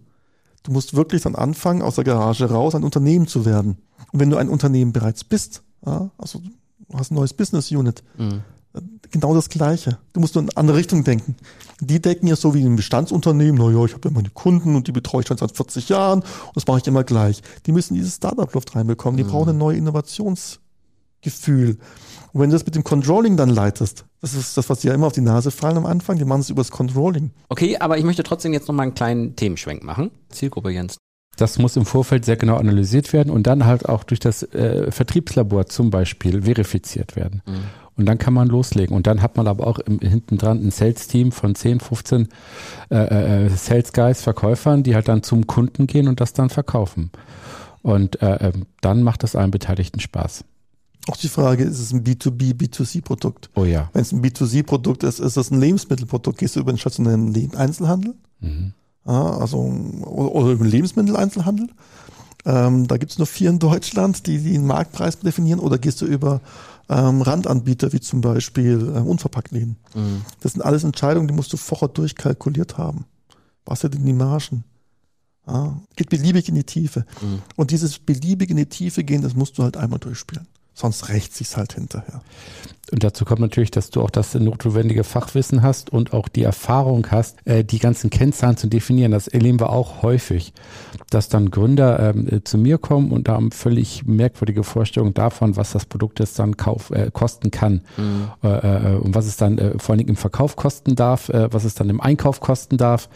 Du 0.67 0.73
musst 0.73 0.97
wirklich 0.97 1.23
dann 1.23 1.37
anfangen, 1.37 1.81
aus 1.81 1.95
der 1.95 2.05
Garage 2.05 2.51
raus 2.51 2.75
ein 2.75 2.83
Unternehmen 2.83 3.29
zu 3.29 3.45
werden. 3.45 3.79
Und 4.13 4.19
wenn 4.19 4.31
du 4.31 4.37
ein 4.37 4.49
Unternehmen 4.49 4.93
bereits 4.93 5.23
bist, 5.23 5.63
ja, 5.85 6.11
also 6.19 6.43
du 6.89 6.99
hast 6.99 7.13
ein 7.13 7.15
neues 7.15 7.35
Business 7.35 7.71
Unit, 7.71 8.03
mhm. 8.19 8.43
genau 9.13 9.33
das 9.33 9.49
Gleiche. 9.49 9.99
Du 10.13 10.19
musst 10.19 10.35
nur 10.35 10.43
in 10.43 10.51
eine 10.51 10.57
andere 10.57 10.79
Richtung 10.79 11.05
denken. 11.05 11.37
Die 11.81 12.03
denken 12.03 12.27
ja 12.27 12.35
so 12.35 12.53
wie 12.53 12.65
ein 12.65 12.75
Bestandsunternehmen, 12.75 13.55
naja, 13.55 13.85
ich 13.85 13.95
habe 13.95 14.09
ja 14.09 14.13
meine 14.13 14.31
Kunden 14.31 14.75
und 14.75 14.89
die 14.89 14.93
betreue 14.93 15.21
ich 15.21 15.29
schon 15.29 15.37
seit 15.37 15.57
40 15.57 15.89
Jahren 15.89 16.23
und 16.23 16.57
das 16.57 16.67
mache 16.67 16.79
ich 16.79 16.87
immer 16.89 17.05
gleich. 17.05 17.43
Die 17.67 17.73
müssen 17.73 17.95
dieses 17.95 18.17
Startup-Luft 18.17 18.75
reinbekommen. 18.75 19.17
Die 19.17 19.23
mhm. 19.23 19.29
brauchen 19.29 19.51
ein 19.51 19.59
neues 19.59 19.79
Innovationsgefühl. 19.79 21.79
Und 22.37 22.43
wenn 22.43 22.51
du 22.51 22.55
das 22.57 22.67
mit 22.67 22.75
dem 22.75 22.85
Controlling 22.85 23.39
dann 23.39 23.49
leitest, 23.49 24.05
das 24.21 24.35
ist 24.35 24.59
das, 24.59 24.69
was 24.69 24.81
dir 24.81 24.89
ja 24.89 24.95
immer 24.95 25.07
auf 25.07 25.15
die 25.15 25.23
Nase 25.23 25.51
fallen 25.51 25.79
am 25.79 25.87
Anfang, 25.87 26.19
die 26.19 26.27
machen 26.27 26.43
es 26.43 26.51
übers 26.51 26.71
Controlling. 26.71 27.31
Okay, 27.49 27.79
aber 27.79 27.97
ich 27.97 28.05
möchte 28.05 28.23
trotzdem 28.25 28.53
jetzt 28.53 28.69
nochmal 28.69 28.85
einen 28.85 28.95
kleinen 28.95 29.37
Themenschwenk 29.37 29.83
machen. 29.83 30.11
Zielgruppe 30.29 30.69
Jens. 30.69 30.99
Das 31.39 31.59
muss 31.59 31.79
im 31.79 31.87
Vorfeld 31.87 32.27
sehr 32.27 32.37
genau 32.37 32.57
analysiert 32.59 33.15
werden 33.15 33.31
und 33.31 33.47
dann 33.47 33.65
halt 33.65 33.89
auch 33.89 34.05
durch 34.05 34.21
das 34.21 34.43
äh, 34.53 34.93
Vertriebslabor 34.93 35.65
zum 35.69 35.89
Beispiel 35.89 36.43
verifiziert 36.43 37.17
werden. 37.17 37.41
Mhm. 37.47 37.53
Und 37.97 38.05
dann 38.05 38.19
kann 38.19 38.35
man 38.35 38.49
loslegen. 38.49 38.95
Und 38.95 39.07
dann 39.07 39.23
hat 39.23 39.39
man 39.39 39.49
aber 39.49 39.67
auch 39.67 39.79
im, 39.79 40.01
hinten 40.01 40.37
dran 40.37 40.63
ein 40.63 40.71
Sales-Team 40.71 41.33
von 41.33 41.55
10, 41.55 41.81
15 41.81 42.29
äh, 42.91 43.47
äh, 43.47 43.49
Sales 43.49 43.95
Guys, 43.95 44.21
Verkäufern, 44.21 44.83
die 44.83 44.95
halt 44.95 45.09
dann 45.09 45.23
zum 45.23 45.47
Kunden 45.47 45.87
gehen 45.87 46.07
und 46.07 46.21
das 46.21 46.35
dann 46.35 46.51
verkaufen. 46.51 47.11
Und 47.81 48.21
äh, 48.21 48.49
ähm, 48.49 48.67
dann 48.83 49.03
macht 49.03 49.23
das 49.23 49.35
allen 49.35 49.51
Beteiligten 49.51 50.01
Spaß. 50.01 50.45
Auch 51.09 51.17
die 51.17 51.29
Frage, 51.29 51.65
ist 51.65 51.79
es 51.79 51.93
ein 51.93 52.03
B2B, 52.03 52.55
B2C-Produkt? 52.55 53.51
Oh 53.55 53.65
ja. 53.65 53.91
Wenn 53.93 54.03
es 54.03 54.13
ein 54.13 54.23
B2C-Produkt 54.23 55.05
ist, 55.05 55.21
ist 55.21 55.37
es 55.37 55.51
ein 55.51 55.61
Lebensmittelprodukt. 55.61 56.39
Gehst 56.39 56.57
du 56.57 56.61
über 56.61 56.73
den 56.73 56.79
stationären 56.79 57.55
Einzelhandel? 57.55 58.15
Mhm. 58.41 58.73
Ja, 59.07 59.39
also, 59.39 59.59
oder, 59.59 60.35
oder 60.35 60.53
über 60.53 60.65
den 60.65 60.71
Lebensmitteleinzelhandel? 60.71 61.69
Ähm, 62.45 62.89
da 62.89 62.97
gibt 62.97 63.13
es 63.13 63.19
nur 63.19 63.27
vier 63.27 63.51
in 63.51 63.59
Deutschland, 63.59 64.27
die, 64.27 64.39
die 64.39 64.53
den 64.53 64.67
Marktpreis 64.67 65.19
definieren. 65.19 65.61
Oder 65.61 65.79
gehst 65.79 66.01
du 66.01 66.07
über 66.07 66.41
ähm, 66.89 67.23
Randanbieter, 67.23 67.93
wie 67.93 68.01
zum 68.01 68.21
Beispiel 68.21 68.93
ähm, 68.97 69.07
Unverpacktläden? 69.07 69.77
Mhm. 69.95 70.23
Das 70.41 70.53
sind 70.53 70.63
alles 70.63 70.83
Entscheidungen, 70.83 71.29
die 71.29 71.35
musst 71.35 71.53
du 71.53 71.57
vorher 71.57 71.89
durchkalkuliert 71.89 72.79
haben. 72.79 73.05
Was 73.65 73.81
sind 73.81 73.95
denn 73.95 74.05
die 74.05 74.13
Margen? 74.13 74.65
Ja, 75.47 75.81
geht 75.95 76.11
beliebig 76.11 76.49
in 76.49 76.57
die 76.57 76.65
Tiefe. 76.65 77.05
Mhm. 77.21 77.43
Und 77.55 77.71
dieses 77.71 78.01
beliebig 78.01 78.51
in 78.51 78.57
die 78.57 78.67
Tiefe 78.67 79.05
gehen, 79.05 79.23
das 79.23 79.35
musst 79.35 79.59
du 79.59 79.63
halt 79.63 79.77
einmal 79.77 80.01
durchspielen. 80.01 80.47
Sonst 80.77 81.09
rächt 81.09 81.35
sich's 81.35 81.57
halt 81.57 81.73
hinterher. 81.73 82.21
Und 82.93 83.03
dazu 83.03 83.25
kommt 83.25 83.41
natürlich, 83.41 83.73
dass 83.73 83.91
du 83.91 84.01
auch 84.01 84.11
das 84.11 84.35
notwendige 84.35 85.03
Fachwissen 85.03 85.63
hast 85.63 85.91
und 85.91 86.13
auch 86.13 86.29
die 86.29 86.45
Erfahrung 86.45 87.09
hast, 87.11 87.45
äh, 87.45 87.65
die 87.65 87.81
ganzen 87.81 88.11
Kennzahlen 88.11 88.57
zu 88.57 88.69
definieren. 88.69 89.11
Das 89.11 89.27
erleben 89.27 89.59
wir 89.59 89.71
auch 89.71 90.03
häufig, 90.03 90.53
dass 91.11 91.29
dann 91.29 91.51
Gründer 91.51 91.99
ähm, 91.99 92.29
äh, 92.29 92.45
zu 92.45 92.59
mir 92.59 92.79
kommen 92.79 93.11
und 93.11 93.29
haben 93.29 93.51
völlig 93.51 94.07
merkwürdige 94.07 94.63
Vorstellungen 94.63 95.15
davon, 95.15 95.57
was 95.57 95.73
das 95.73 95.87
Produkt 95.87 96.21
jetzt 96.21 96.39
dann 96.39 96.57
kauf, 96.57 96.91
äh, 96.91 97.11
kosten 97.11 97.51
kann 97.51 97.81
mhm. 97.97 98.31
äh, 98.43 98.95
und 98.97 99.15
was 99.15 99.27
es 99.27 99.37
dann 99.37 99.57
vor 99.79 99.93
allen 99.95 99.99
Dingen 99.99 100.11
im 100.11 100.17
Verkauf 100.17 100.57
kosten 100.57 100.95
darf, 100.95 101.31
was 101.33 101.65
es 101.65 101.75
dann 101.75 101.89
im 101.89 102.01
Einkauf 102.01 102.41
kosten 102.41 102.77
darf. 102.77 103.09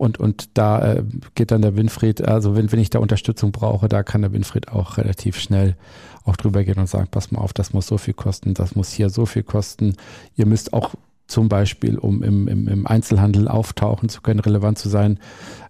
Und, 0.00 0.18
und 0.18 0.56
da 0.56 0.94
äh, 0.94 1.04
geht 1.34 1.50
dann 1.50 1.60
der 1.60 1.76
Winfried, 1.76 2.26
also 2.26 2.56
wenn, 2.56 2.72
wenn 2.72 2.78
ich 2.78 2.88
da 2.88 3.00
Unterstützung 3.00 3.52
brauche, 3.52 3.86
da 3.86 4.02
kann 4.02 4.22
der 4.22 4.32
Winfried 4.32 4.68
auch 4.68 4.96
relativ 4.96 5.38
schnell 5.38 5.76
auch 6.24 6.36
drüber 6.36 6.64
gehen 6.64 6.78
und 6.78 6.88
sagen, 6.88 7.08
pass 7.10 7.30
mal 7.32 7.40
auf, 7.40 7.52
das 7.52 7.74
muss 7.74 7.86
so 7.86 7.98
viel 7.98 8.14
kosten, 8.14 8.54
das 8.54 8.74
muss 8.74 8.90
hier 8.92 9.10
so 9.10 9.26
viel 9.26 9.42
kosten. 9.42 9.96
Ihr 10.36 10.46
müsst 10.46 10.72
auch 10.72 10.94
zum 11.26 11.50
Beispiel, 11.50 11.98
um 11.98 12.22
im, 12.22 12.48
im, 12.48 12.66
im 12.66 12.86
Einzelhandel 12.86 13.46
auftauchen 13.46 14.08
zu 14.08 14.22
können, 14.22 14.40
relevant 14.40 14.78
zu 14.78 14.88
sein, 14.88 15.18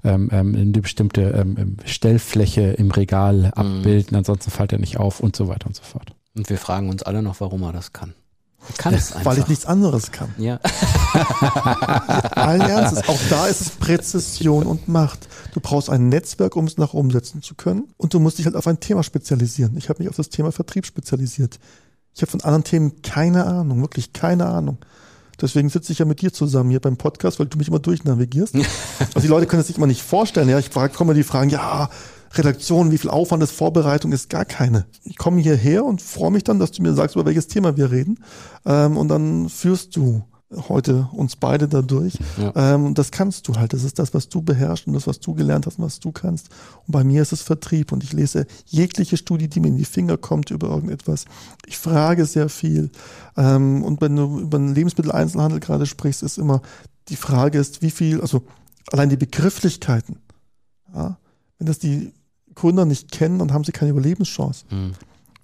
ähm, 0.04 0.28
ähm, 0.30 0.54
eine 0.54 0.80
bestimmte 0.80 1.22
ähm, 1.22 1.56
ähm, 1.58 1.76
Stellfläche 1.84 2.74
im 2.74 2.92
Regal 2.92 3.34
mhm. 3.34 3.52
abbilden, 3.54 4.16
ansonsten 4.16 4.52
fällt 4.52 4.72
er 4.72 4.78
nicht 4.78 4.96
auf 4.96 5.18
und 5.18 5.34
so 5.34 5.48
weiter 5.48 5.66
und 5.66 5.74
so 5.74 5.82
fort. 5.82 6.14
Und 6.36 6.48
wir 6.48 6.58
fragen 6.58 6.88
uns 6.88 7.02
alle 7.02 7.20
noch, 7.20 7.40
warum 7.40 7.64
er 7.64 7.72
das 7.72 7.92
kann. 7.92 8.14
Kann 8.78 8.94
es 8.94 9.12
einfach. 9.12 9.32
Weil 9.32 9.38
ich 9.38 9.48
nichts 9.48 9.66
anderes 9.66 10.12
kann. 10.12 10.34
Ja. 10.38 10.56
Allen 12.32 12.60
Ernstes. 12.60 13.08
Auch 13.08 13.18
da 13.28 13.46
ist 13.46 13.60
es 13.60 13.70
Präzision 13.70 14.66
und 14.66 14.88
Macht. 14.88 15.28
Du 15.52 15.60
brauchst 15.60 15.90
ein 15.90 16.08
Netzwerk, 16.08 16.56
um 16.56 16.66
es 16.66 16.76
nach 16.76 16.94
umsetzen 16.94 17.42
zu 17.42 17.54
können. 17.54 17.88
Und 17.96 18.14
du 18.14 18.20
musst 18.20 18.38
dich 18.38 18.46
halt 18.46 18.56
auf 18.56 18.66
ein 18.66 18.80
Thema 18.80 19.02
spezialisieren. 19.02 19.76
Ich 19.76 19.88
habe 19.88 20.02
mich 20.02 20.08
auf 20.08 20.16
das 20.16 20.28
Thema 20.28 20.52
Vertrieb 20.52 20.86
spezialisiert. 20.86 21.58
Ich 22.14 22.22
habe 22.22 22.30
von 22.30 22.40
anderen 22.42 22.64
Themen 22.64 23.02
keine 23.02 23.46
Ahnung, 23.46 23.80
wirklich 23.80 24.12
keine 24.12 24.46
Ahnung. 24.46 24.78
Deswegen 25.40 25.70
sitze 25.70 25.92
ich 25.92 25.98
ja 25.98 26.04
mit 26.04 26.20
dir 26.20 26.32
zusammen 26.32 26.70
hier 26.70 26.80
beim 26.80 26.96
Podcast, 26.96 27.38
weil 27.38 27.46
du 27.46 27.56
mich 27.56 27.68
immer 27.68 27.78
durchnavigierst. 27.78 28.54
also 28.98 29.20
die 29.20 29.26
Leute 29.26 29.46
können 29.46 29.60
es 29.60 29.68
sich 29.68 29.78
immer 29.78 29.86
nicht 29.86 30.02
vorstellen. 30.02 30.48
Ja, 30.48 30.58
ich 30.58 30.68
frage, 30.68 30.92
komme 30.92 31.14
die 31.14 31.22
Fragen, 31.22 31.50
ja, 31.50 31.88
Redaktion, 32.32 32.92
wie 32.92 32.98
viel 32.98 33.10
Aufwand 33.10 33.42
ist 33.42 33.52
Vorbereitung, 33.52 34.12
ist 34.12 34.30
gar 34.30 34.44
keine. 34.44 34.86
Ich 35.04 35.16
komme 35.16 35.40
hierher 35.40 35.84
und 35.84 36.00
freue 36.00 36.30
mich 36.30 36.44
dann, 36.44 36.58
dass 36.58 36.70
du 36.70 36.82
mir 36.82 36.94
sagst, 36.94 37.16
über 37.16 37.26
welches 37.26 37.48
Thema 37.48 37.76
wir 37.76 37.90
reden. 37.90 38.20
Ähm, 38.64 38.96
und 38.96 39.08
dann 39.08 39.48
führst 39.48 39.96
du 39.96 40.22
heute 40.68 41.08
uns 41.12 41.36
beide 41.36 41.68
dadurch. 41.68 42.14
Ja. 42.36 42.74
Ähm, 42.74 42.94
das 42.94 43.10
kannst 43.10 43.46
du 43.48 43.54
halt. 43.54 43.72
Das 43.72 43.84
ist 43.84 43.98
das, 43.98 44.14
was 44.14 44.28
du 44.28 44.42
beherrschst 44.42 44.86
und 44.86 44.94
das, 44.94 45.06
was 45.06 45.20
du 45.20 45.34
gelernt 45.34 45.66
hast 45.66 45.78
und 45.78 45.84
was 45.84 46.00
du 46.00 46.12
kannst. 46.12 46.48
Und 46.86 46.92
bei 46.92 47.04
mir 47.04 47.22
ist 47.22 47.32
es 47.32 47.42
Vertrieb 47.42 47.92
und 47.92 48.02
ich 48.02 48.12
lese 48.12 48.46
jegliche 48.66 49.16
Studie, 49.16 49.48
die 49.48 49.60
mir 49.60 49.68
in 49.68 49.76
die 49.76 49.84
Finger 49.84 50.16
kommt 50.16 50.50
über 50.50 50.68
irgendetwas. 50.68 51.24
Ich 51.66 51.78
frage 51.78 52.26
sehr 52.26 52.48
viel. 52.48 52.90
Ähm, 53.36 53.82
und 53.84 54.00
wenn 54.00 54.16
du 54.16 54.40
über 54.40 54.58
den 54.58 54.74
Lebensmitteleinzelhandel 54.74 55.60
gerade 55.60 55.86
sprichst, 55.86 56.22
ist 56.22 56.38
immer 56.38 56.62
die 57.08 57.16
Frage 57.16 57.58
ist, 57.58 57.82
wie 57.82 57.90
viel, 57.90 58.20
also 58.20 58.42
allein 58.92 59.08
die 59.08 59.16
Begrifflichkeiten. 59.16 60.18
Ja, 60.94 61.18
wenn 61.58 61.66
das 61.66 61.78
die 61.78 62.12
Gründer 62.60 62.84
nicht 62.84 63.10
kennen, 63.10 63.38
dann 63.38 63.52
haben 63.52 63.64
sie 63.64 63.72
keine 63.72 63.90
Überlebenschance. 63.90 64.64
Mhm. 64.70 64.92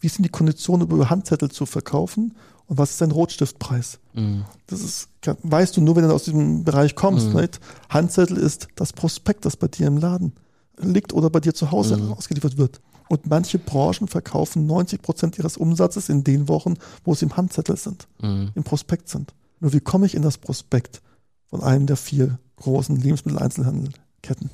Wie 0.00 0.08
sind 0.08 0.22
die 0.22 0.30
Konditionen, 0.30 0.86
über 0.86 1.08
Handzettel 1.08 1.50
zu 1.50 1.64
verkaufen? 1.64 2.36
Und 2.66 2.78
was 2.78 2.90
ist 2.90 3.00
dein 3.00 3.10
Rotstiftpreis? 3.10 3.98
Mhm. 4.12 4.44
Das 4.66 4.80
ist, 4.80 5.08
weißt 5.42 5.76
du 5.76 5.80
nur, 5.80 5.96
wenn 5.96 6.04
du 6.06 6.12
aus 6.12 6.24
diesem 6.24 6.64
Bereich 6.64 6.94
kommst. 6.94 7.28
Mhm. 7.28 7.40
Nicht? 7.40 7.60
Handzettel 7.88 8.36
ist 8.36 8.68
das 8.74 8.92
Prospekt, 8.92 9.44
das 9.44 9.56
bei 9.56 9.68
dir 9.68 9.86
im 9.86 9.96
Laden 9.96 10.32
liegt 10.78 11.12
oder 11.12 11.30
bei 11.30 11.40
dir 11.40 11.54
zu 11.54 11.70
Hause 11.70 11.96
mhm. 11.96 12.12
ausgeliefert 12.12 12.58
wird. 12.58 12.80
Und 13.08 13.26
manche 13.26 13.58
Branchen 13.58 14.08
verkaufen 14.08 14.66
90 14.66 15.00
Prozent 15.00 15.38
ihres 15.38 15.56
Umsatzes 15.56 16.08
in 16.08 16.24
den 16.24 16.48
Wochen, 16.48 16.74
wo 17.04 17.14
sie 17.14 17.26
im 17.26 17.36
Handzettel 17.36 17.76
sind, 17.76 18.08
mhm. 18.20 18.50
im 18.54 18.64
Prospekt 18.64 19.08
sind. 19.08 19.32
Nur 19.60 19.72
wie 19.72 19.80
komme 19.80 20.06
ich 20.06 20.14
in 20.14 20.22
das 20.22 20.36
Prospekt 20.36 21.00
von 21.48 21.62
einem 21.62 21.86
der 21.86 21.96
vier 21.96 22.38
großen 22.56 22.96
Lebensmitteleinzelhandelketten? 22.96 24.50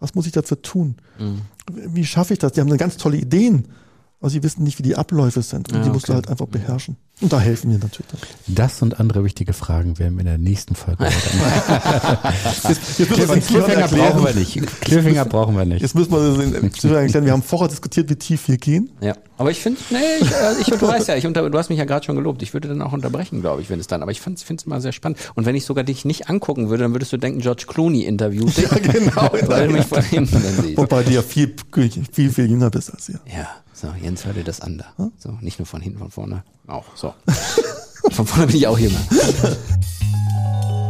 Was 0.00 0.14
muss 0.14 0.26
ich 0.26 0.32
dafür 0.32 0.62
tun? 0.62 0.96
Mhm. 1.18 1.42
Wie 1.72 2.04
schaffe 2.04 2.32
ich 2.32 2.38
das? 2.38 2.52
Die 2.52 2.60
haben 2.60 2.68
eine 2.68 2.78
ganz 2.78 2.96
tolle 2.96 3.16
Ideen, 3.16 3.68
aber 4.20 4.30
sie 4.30 4.42
wissen 4.42 4.64
nicht, 4.64 4.78
wie 4.78 4.82
die 4.82 4.96
Abläufe 4.96 5.42
sind. 5.42 5.68
Und 5.68 5.76
ja, 5.76 5.84
die 5.84 5.90
musst 5.90 6.06
okay. 6.06 6.12
du 6.12 6.14
halt 6.14 6.28
einfach 6.28 6.46
beherrschen. 6.46 6.96
Und 7.20 7.32
da 7.32 7.40
helfen 7.40 7.70
wir 7.70 7.78
natürlich. 7.78 8.06
Das 8.46 8.80
und 8.82 8.98
andere 8.98 9.24
wichtige 9.24 9.52
Fragen 9.52 9.98
werden 9.98 10.14
wir 10.14 10.20
in 10.20 10.26
der 10.26 10.38
nächsten 10.38 10.74
Folge 10.76 11.04
Cliffhanger 13.44 13.88
brauchen 13.88 14.24
wir 14.24 14.34
nicht. 14.34 14.80
Cliffhanger 14.80 15.24
brauchen 15.24 15.56
wir 15.56 15.64
nicht. 15.64 15.82
Jetzt 15.82 15.94
müssen 15.94 16.12
wir 16.12 16.98
erklären, 16.98 17.24
wir 17.24 17.32
haben 17.32 17.42
vorher 17.42 17.68
diskutiert, 17.68 18.08
wie 18.10 18.16
tief 18.16 18.46
wir 18.48 18.56
gehen. 18.56 18.90
Ja, 19.00 19.14
aber 19.36 19.50
ich 19.50 19.60
finde, 19.60 19.80
nee, 19.90 19.98
ich, 20.20 20.30
äh, 20.30 20.60
ich, 20.60 20.66
du 20.66 20.86
weißt 20.86 21.08
ja, 21.08 21.16
ich 21.16 21.26
unter, 21.26 21.48
du 21.48 21.58
hast 21.58 21.70
mich 21.70 21.78
ja 21.78 21.84
gerade 21.84 22.06
schon 22.06 22.14
gelobt. 22.16 22.42
Ich 22.42 22.54
würde 22.54 22.68
dann 22.68 22.82
auch 22.82 22.92
unterbrechen, 22.92 23.40
glaube 23.40 23.62
ich, 23.62 23.70
wenn 23.70 23.80
es 23.80 23.88
dann. 23.88 24.02
Aber 24.02 24.12
ich 24.12 24.20
finde 24.20 24.40
es 24.40 24.62
immer 24.64 24.80
sehr 24.80 24.92
spannend. 24.92 25.18
Und 25.34 25.44
wenn 25.44 25.56
ich 25.56 25.64
sogar 25.64 25.82
dich 25.84 26.04
nicht 26.04 26.28
angucken 26.28 26.70
würde, 26.70 26.84
dann 26.84 26.92
würdest 26.92 27.12
du 27.12 27.16
denken, 27.16 27.40
George 27.40 27.64
Clooney 27.66 28.02
interviewt 28.02 28.56
dich. 28.56 28.68
Ja, 28.70 28.78
genau. 28.78 29.30
weil 29.46 29.68
du 29.68 29.74
mich 29.74 29.86
von 29.86 30.02
hinten 30.02 30.40
dann 30.40 30.64
siehst. 30.64 30.76
Wobei 30.76 31.02
du 31.02 31.10
ja 31.10 31.22
viel, 31.22 31.54
viel, 32.12 32.30
viel 32.30 32.50
jünger 32.50 32.70
bist 32.70 32.92
als 32.92 33.08
ihr. 33.08 33.20
Ja. 33.26 33.48
So, 33.80 33.94
Jens, 34.02 34.26
hör 34.26 34.32
dir 34.32 34.42
das 34.42 34.60
an 34.60 34.78
da. 34.78 35.10
So, 35.18 35.38
nicht 35.40 35.60
nur 35.60 35.66
von 35.66 35.80
hinten, 35.80 36.00
von 36.00 36.10
vorne. 36.10 36.42
Auch, 36.66 36.96
so. 36.96 37.14
von 38.10 38.26
vorne 38.26 38.48
bin 38.48 38.56
ich 38.56 38.66
auch 38.66 38.76
hier. 38.76 38.90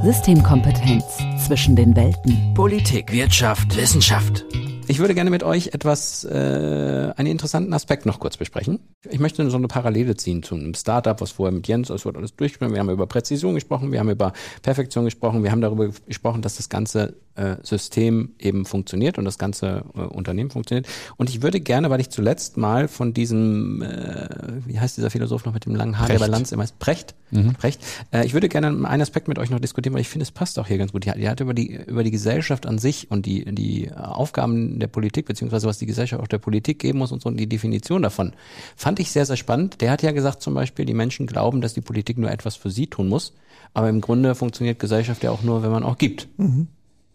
Systemkompetenz 0.03 1.05
zwischen 1.47 1.77
den 1.77 1.95
Welten. 1.95 2.55
Politik, 2.55 3.13
Wirtschaft, 3.13 3.77
Wissenschaft. 3.77 4.47
Ich 4.89 5.01
würde 5.01 5.15
gerne 5.15 5.29
mit 5.29 5.43
euch 5.43 5.69
etwas, 5.75 6.25
äh, 6.25 7.13
einen 7.17 7.27
interessanten 7.27 7.75
Aspekt 7.75 8.07
noch 8.07 8.21
kurz 8.21 8.39
besprechen. 8.39 8.81
Ich 9.11 9.19
möchte 9.21 9.49
so 9.51 9.57
eine 9.59 9.69
Parallele 9.69 10.17
ziehen 10.17 10.43
zu 10.43 10.55
einem 10.55 10.73
Startup, 10.73 11.21
was 11.21 11.33
vorher 11.33 11.53
mit 11.53 11.69
Jens, 11.69 11.89
das 11.89 12.07
wird 12.07 12.17
alles 12.17 12.35
durchgesprochen. 12.35 12.73
Wir 12.73 12.81
haben 12.81 12.89
über 12.89 13.07
Präzision 13.07 13.55
gesprochen, 13.55 13.93
wir 13.93 14.01
haben 14.01 14.09
über 14.09 14.33
Perfektion 14.63 15.05
gesprochen, 15.05 15.45
wir 15.45 15.53
haben 15.53 15.61
darüber 15.61 15.91
gesprochen, 16.07 16.41
dass 16.41 16.57
das 16.57 16.71
ganze 16.71 17.17
äh, 17.39 17.57
System 17.63 18.31
eben 18.39 18.65
funktioniert 18.65 19.19
und 19.19 19.25
das 19.25 19.39
ganze 19.39 19.85
äh, 19.95 20.01
Unternehmen 20.01 20.51
funktioniert. 20.51 20.89
Und 21.17 21.31
ich 21.31 21.43
würde 21.43 21.61
gerne, 21.61 21.89
weil 21.91 22.01
ich 22.01 22.11
zuletzt 22.11 22.57
mal 22.57 22.89
von 22.89 23.15
diesem, 23.15 23.83
äh, 23.83 24.29
wie 24.67 24.81
heißt 24.81 24.97
dieser 24.97 25.11
Philosoph 25.11 25.45
noch 25.45 25.55
mit 25.55 25.65
dem 25.65 25.75
langen 25.75 25.99
Haar, 25.99 26.07
Precht. 26.07 26.21
der 26.21 26.27
Balance 26.27 26.55
immer 26.55 26.65
ist, 26.65 26.79
Precht, 26.79 27.15
mhm. 27.31 27.53
Precht. 27.55 27.81
Äh, 28.11 28.27
ich 28.27 28.35
würde 28.35 28.49
gerne 28.49 28.69
einen 28.69 29.03
Aspekt 29.03 29.29
mit 29.29 29.39
euch 29.39 29.51
noch 29.51 29.61
diskutieren, 29.61 29.95
weil 29.95 30.01
ich 30.01 30.09
finde, 30.09 30.25
es 30.25 30.33
passt 30.33 30.59
auch 30.59 30.67
hier 30.67 30.79
ganz 30.79 30.93
gut. 30.93 31.05
Die, 31.05 31.13
die 31.13 31.29
hat 31.29 31.41
über 31.41 31.55
die, 31.55 31.77
über 31.87 32.03
die 32.03 32.11
Gesellschaft 32.11 32.67
an 32.67 32.79
sich 32.79 33.11
und 33.11 33.27
die, 33.27 33.45
die 33.55 33.93
Aufgaben 33.93 34.78
der 34.81 34.89
Politik, 34.89 35.27
beziehungsweise 35.27 35.67
was 35.67 35.79
die 35.79 35.87
Gesellschaft 35.87 36.23
auch 36.23 36.29
der 36.29 36.39
Politik 36.39 36.79
geben 36.79 36.99
muss 36.99 37.13
und 37.13 37.23
so 37.23 37.29
und 37.29 37.37
die 37.37 37.49
Definition 37.49 38.03
davon, 38.03 38.33
fand 38.77 39.01
ich 39.01 39.11
sehr, 39.11 39.27
sehr 39.27 39.37
spannend. 39.37 39.81
Der 39.81 39.91
hat 39.91 40.03
ja 40.03 40.13
gesagt 40.13 40.43
zum 40.43 40.55
Beispiel, 40.55 40.85
die 40.85 40.95
Menschen 40.95 41.27
glauben, 41.27 41.61
dass 41.61 41.75
die 41.75 41.81
Politik 41.81 42.19
nur 42.19 42.31
etwas 42.31 42.57
für 42.57 42.71
sie 42.71 42.87
tun 42.87 43.09
muss. 43.09 43.35
Aber 43.75 43.89
im 43.89 44.01
Grunde 44.01 44.35
funktioniert 44.35 44.79
Gesellschaft 44.79 45.23
ja 45.23 45.31
auch 45.31 45.43
nur, 45.43 45.63
wenn 45.63 45.71
man 45.71 45.83
auch 45.83 45.99
gibt. 45.99 46.29
Mhm. 46.39 46.69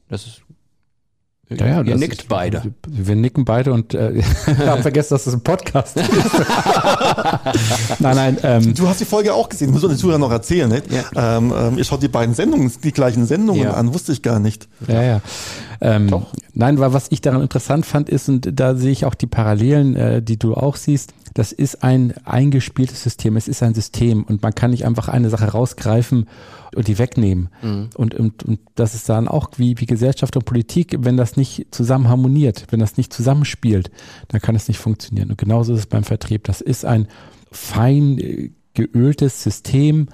Das 0.08 0.26
ist 0.26 0.44
ja, 1.50 1.68
ja, 1.68 1.82
Ihr 1.82 1.98
nickt 1.98 2.22
ist, 2.22 2.30
beide. 2.30 2.74
Wir 2.88 3.16
nicken 3.16 3.44
beide 3.46 3.74
und 3.74 3.94
äh, 3.94 4.22
haben 4.66 4.82
vergessen, 4.82 5.14
dass 5.14 5.26
das 5.26 5.34
ein 5.34 5.42
Podcast 5.42 5.98
ist. 5.98 6.10
nein, 8.00 8.16
nein. 8.16 8.38
Ähm, 8.44 8.74
du 8.74 8.88
hast 8.88 9.02
die 9.02 9.06
Folge 9.06 9.34
auch 9.34 9.50
gesehen, 9.50 9.72
muss 9.72 9.82
man 9.82 9.92
den 9.92 9.98
Zuhörern 9.98 10.22
noch 10.22 10.32
erzählen. 10.32 10.70
Nicht? 10.70 10.86
Ja. 10.92 11.38
Ähm, 11.38 11.54
ähm, 11.56 11.78
ihr 11.78 11.84
schaut 11.84 12.02
die 12.02 12.08
beiden 12.08 12.34
Sendungen, 12.34 12.72
die 12.84 12.92
gleichen 12.92 13.26
Sendungen 13.26 13.64
ja. 13.64 13.74
an, 13.74 13.94
wusste 13.94 14.14
ich 14.14 14.22
gar 14.22 14.40
nicht. 14.40 14.70
Ja, 14.88 15.04
ja. 15.04 15.22
Ähm, 15.84 16.08
Doch. 16.08 16.34
Nein, 16.54 16.80
weil 16.80 16.94
was 16.94 17.12
ich 17.12 17.20
daran 17.20 17.42
interessant 17.42 17.86
fand, 17.86 18.10
ist, 18.10 18.30
und 18.30 18.58
da 18.58 18.76
sehe 18.76 18.92
ich 18.92 19.04
auch 19.04 19.16
die 19.16 19.28
Parallelen, 19.28 19.98
äh, 19.98 20.22
die 20.22 20.40
du 20.40 20.56
auch 20.56 20.78
siehst, 20.78 21.14
das 21.34 21.52
ist 21.52 21.84
ein 21.84 22.14
eingespieltes 22.24 23.04
System, 23.04 23.36
es 23.36 23.50
ist 23.50 23.62
ein 23.64 23.74
System 23.74 24.24
und 24.24 24.42
man 24.44 24.56
kann 24.56 24.72
nicht 24.72 24.86
einfach 24.86 25.10
eine 25.10 25.30
Sache 25.30 25.52
rausgreifen 25.52 26.30
und 26.74 26.88
die 26.88 27.00
wegnehmen. 27.00 27.50
Mhm. 27.62 27.90
Und, 27.96 28.16
und, 28.16 28.44
und 28.44 28.60
das 28.76 28.96
ist 28.96 29.10
dann 29.10 29.28
auch 29.28 29.50
wie, 29.58 29.78
wie 29.80 29.86
Gesellschaft 29.86 30.38
und 30.38 30.46
Politik, 30.46 30.96
wenn 31.00 31.18
das 31.18 31.36
nicht 31.36 31.68
zusammen 31.72 32.08
harmoniert, 32.08 32.68
wenn 32.70 32.80
das 32.80 32.96
nicht 32.96 33.12
zusammenspielt, 33.12 33.92
dann 34.30 34.40
kann 34.40 34.56
es 34.56 34.70
nicht 34.70 34.78
funktionieren. 34.78 35.32
Und 35.32 35.38
genauso 35.38 35.74
ist 35.74 35.80
es 35.80 35.86
beim 35.88 36.06
Vertrieb. 36.06 36.46
Das 36.46 36.62
ist 36.62 36.86
ein 36.86 37.08
fein 37.52 38.20
äh, 38.20 38.52
geöltes 38.74 39.44
System, 39.44 40.08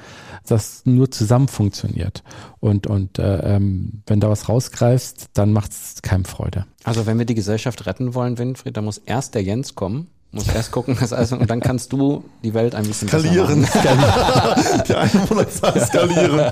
das 0.46 0.82
nur 0.86 1.12
zusammen 1.12 1.48
funktioniert. 1.48 2.24
Und, 2.60 2.88
und 2.88 3.20
äh, 3.20 3.56
ähm, 3.56 4.04
wenn 4.08 4.20
da 4.20 4.30
was 4.30 4.50
rausgreifst, 4.50 5.30
dann 5.34 5.54
macht 5.54 5.72
es 5.72 6.02
keinem 6.02 6.26
Freude. 6.26 6.66
Also 6.84 7.06
wenn 7.06 7.18
wir 7.18 7.26
die 7.26 7.36
Gesellschaft 7.36 7.86
retten 7.86 8.14
wollen, 8.14 8.38
Winfried, 8.38 8.76
dann 8.76 8.86
muss 8.86 8.98
erst 8.98 9.36
der 9.36 9.44
Jens 9.44 9.76
kommen 9.76 10.08
muss 10.32 10.48
erst 10.48 10.72
gucken, 10.72 10.96
dass 11.00 11.12
also, 11.12 11.36
und 11.38 11.50
dann 11.50 11.60
kannst 11.60 11.92
du 11.92 12.24
die 12.44 12.54
Welt 12.54 12.76
ein 12.76 12.86
bisschen 12.86 13.08
skalieren. 13.08 13.66
skalieren. 13.66 14.84
die 14.88 14.94
Einwohnerzahl 14.94 15.80
skalieren. 15.84 16.52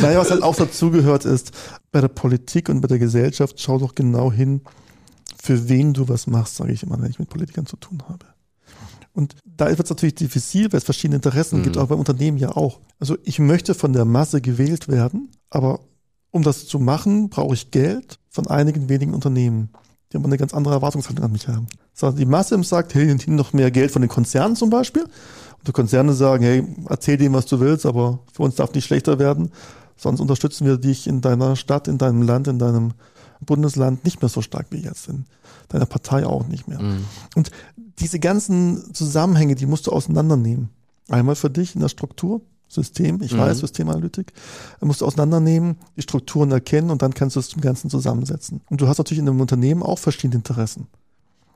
Naja, 0.00 0.18
was 0.18 0.30
halt 0.30 0.42
auch 0.42 0.56
dazugehört 0.56 1.24
ist, 1.24 1.52
bei 1.92 2.00
der 2.00 2.08
Politik 2.08 2.68
und 2.68 2.80
bei 2.80 2.88
der 2.88 2.98
Gesellschaft, 2.98 3.60
schau 3.60 3.78
doch 3.78 3.94
genau 3.94 4.32
hin, 4.32 4.62
für 5.40 5.68
wen 5.68 5.92
du 5.92 6.08
was 6.08 6.26
machst, 6.26 6.56
sage 6.56 6.72
ich 6.72 6.82
immer, 6.82 7.00
wenn 7.00 7.10
ich 7.10 7.20
mit 7.20 7.28
Politikern 7.28 7.66
zu 7.66 7.76
tun 7.76 8.02
habe. 8.08 8.26
Und 9.14 9.36
da 9.44 9.68
wird 9.68 9.80
es 9.80 9.90
natürlich 9.90 10.14
diffizil, 10.14 10.72
weil 10.72 10.78
es 10.78 10.84
verschiedene 10.84 11.16
Interessen 11.16 11.58
mhm. 11.58 11.62
gibt, 11.64 11.78
auch 11.78 11.88
beim 11.88 11.98
Unternehmen 11.98 12.38
ja 12.38 12.56
auch. 12.56 12.80
Also 12.98 13.16
ich 13.24 13.38
möchte 13.38 13.74
von 13.74 13.92
der 13.92 14.04
Masse 14.04 14.40
gewählt 14.40 14.88
werden, 14.88 15.30
aber 15.50 15.80
um 16.30 16.42
das 16.42 16.66
zu 16.66 16.78
machen, 16.78 17.28
brauche 17.28 17.54
ich 17.54 17.70
Geld 17.70 18.18
von 18.30 18.46
einigen 18.46 18.88
wenigen 18.88 19.12
Unternehmen 19.12 19.70
die 20.12 20.18
haben 20.18 20.26
eine 20.26 20.36
ganz 20.36 20.52
andere 20.52 20.74
Erwartungshaltung 20.74 21.24
an 21.24 21.32
mich 21.32 21.48
haben. 21.48 21.66
Sondern 21.94 22.18
die 22.18 22.26
Masse 22.26 22.62
sagt, 22.64 22.94
hey, 22.94 23.06
hinten 23.06 23.34
noch 23.34 23.52
mehr 23.52 23.70
Geld 23.70 23.90
von 23.90 24.02
den 24.02 24.10
Konzernen 24.10 24.56
zum 24.56 24.68
Beispiel. 24.68 25.04
Und 25.04 25.68
die 25.68 25.72
Konzerne 25.72 26.12
sagen, 26.12 26.44
hey, 26.44 26.64
erzähl 26.88 27.16
dem, 27.16 27.32
was 27.32 27.46
du 27.46 27.60
willst, 27.60 27.86
aber 27.86 28.18
für 28.32 28.42
uns 28.42 28.56
darf 28.56 28.74
nicht 28.74 28.84
schlechter 28.84 29.18
werden. 29.18 29.52
Sonst 29.96 30.20
unterstützen 30.20 30.66
wir 30.66 30.76
dich 30.76 31.06
in 31.06 31.20
deiner 31.22 31.56
Stadt, 31.56 31.88
in 31.88 31.96
deinem 31.96 32.22
Land, 32.22 32.48
in 32.48 32.58
deinem 32.58 32.92
Bundesland 33.40 34.04
nicht 34.04 34.20
mehr 34.20 34.28
so 34.28 34.42
stark 34.42 34.66
wie 34.70 34.80
jetzt, 34.82 35.08
in 35.08 35.24
deiner 35.72 35.86
Partei 35.86 36.26
auch 36.26 36.46
nicht 36.46 36.68
mehr. 36.68 36.80
Mhm. 36.80 37.04
Und 37.34 37.50
diese 37.98 38.18
ganzen 38.18 38.94
Zusammenhänge, 38.94 39.54
die 39.54 39.66
musst 39.66 39.86
du 39.86 39.92
auseinandernehmen. 39.92 40.70
Einmal 41.08 41.34
für 41.34 41.50
dich 41.50 41.74
in 41.74 41.80
der 41.80 41.88
Struktur, 41.88 42.40
System, 42.68 43.22
ich 43.22 43.34
mhm. 43.34 43.38
weiß, 43.38 43.58
Systemanalytik, 43.58 44.32
musst 44.80 45.02
du 45.02 45.06
auseinandernehmen, 45.06 45.76
die 45.96 46.02
Strukturen 46.02 46.50
erkennen 46.50 46.90
und 46.90 47.02
dann 47.02 47.12
kannst 47.12 47.36
du 47.36 47.40
es 47.40 47.48
zum 47.48 47.60
Ganzen 47.60 47.90
zusammensetzen. 47.90 48.62
Und 48.70 48.80
du 48.80 48.88
hast 48.88 48.98
natürlich 48.98 49.20
in 49.20 49.28
einem 49.28 49.40
Unternehmen 49.40 49.82
auch 49.82 49.98
verschiedene 49.98 50.36
Interessen. 50.36 50.86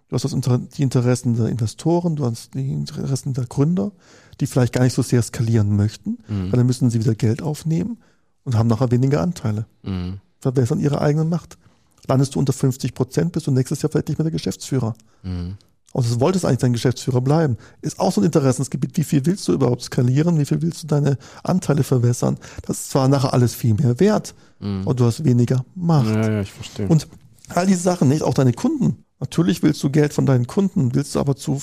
Du 0.09 0.14
hast 0.14 0.24
das 0.24 0.61
die 0.76 0.83
Interessen 0.83 1.35
der 1.35 1.46
Investoren, 1.46 2.14
du 2.16 2.26
hast 2.26 2.55
die 2.55 2.70
Interessen 2.70 3.33
der 3.33 3.46
Gründer, 3.46 3.92
die 4.40 4.46
vielleicht 4.46 4.72
gar 4.72 4.85
nicht 4.85 4.92
so 4.92 5.02
sehr 5.02 5.22
skalieren 5.22 5.74
möchten, 5.74 6.18
mhm. 6.29 6.52
weil 6.52 6.59
dann 6.59 6.66
müssen 6.66 6.90
sie 6.90 7.00
wieder 7.00 7.14
Geld 7.14 7.42
aufnehmen 7.42 7.98
und 8.44 8.57
haben 8.57 8.68
nachher 8.68 8.90
weniger 8.90 9.20
Anteile. 9.20 9.66
Mhm. 9.83 10.20
Verbessern 10.38 10.79
ihre 10.79 11.00
eigene 11.00 11.24
Macht. 11.24 11.59
Landest 12.08 12.34
du 12.34 12.38
unter 12.38 12.52
50 12.52 12.94
Prozent, 12.94 13.32
bist 13.32 13.46
du 13.46 13.50
nächstes 13.50 13.82
Jahr 13.82 13.90
vielleicht 13.90 14.08
nicht 14.08 14.18
mehr 14.18 14.24
der 14.24 14.32
Geschäftsführer. 14.32 14.94
Mhm. 15.22 15.56
Und 15.92 16.10
du 16.10 16.20
wolltest 16.20 16.44
eigentlich 16.44 16.58
dein 16.58 16.74
Geschäftsführer 16.74 17.22
bleiben. 17.22 17.56
Ist 17.80 17.98
auch 17.98 18.12
so 18.12 18.20
ein 18.20 18.24
Interessensgebiet. 18.24 18.96
Wie 18.96 19.04
viel 19.04 19.24
willst 19.24 19.48
du 19.48 19.54
überhaupt 19.54 19.82
skalieren? 19.82 20.38
Wie 20.38 20.44
viel 20.44 20.60
willst 20.60 20.82
du 20.82 20.86
deine 20.86 21.16
Anteile 21.42 21.84
verwässern? 21.84 22.36
Das 22.66 22.80
ist 22.80 22.90
zwar 22.90 23.08
nachher 23.08 23.32
alles 23.32 23.54
viel 23.54 23.74
mehr 23.74 23.98
wert 23.98 24.34
mhm. 24.60 24.86
und 24.86 25.00
du 25.00 25.06
hast 25.06 25.24
weniger 25.24 25.64
Macht. 25.74 26.08
Ja, 26.08 26.30
ja, 26.30 26.40
ich 26.42 26.52
verstehe. 26.52 26.88
Und 26.88 27.08
all 27.48 27.66
diese 27.66 27.80
Sachen, 27.80 28.08
nicht 28.08 28.22
auch 28.22 28.34
deine 28.34 28.52
Kunden. 28.52 29.04
Natürlich 29.20 29.62
willst 29.62 29.82
du 29.82 29.90
Geld 29.90 30.12
von 30.12 30.26
deinen 30.26 30.46
Kunden, 30.46 30.94
willst 30.94 31.14
du 31.14 31.20
aber 31.20 31.36
zu 31.36 31.62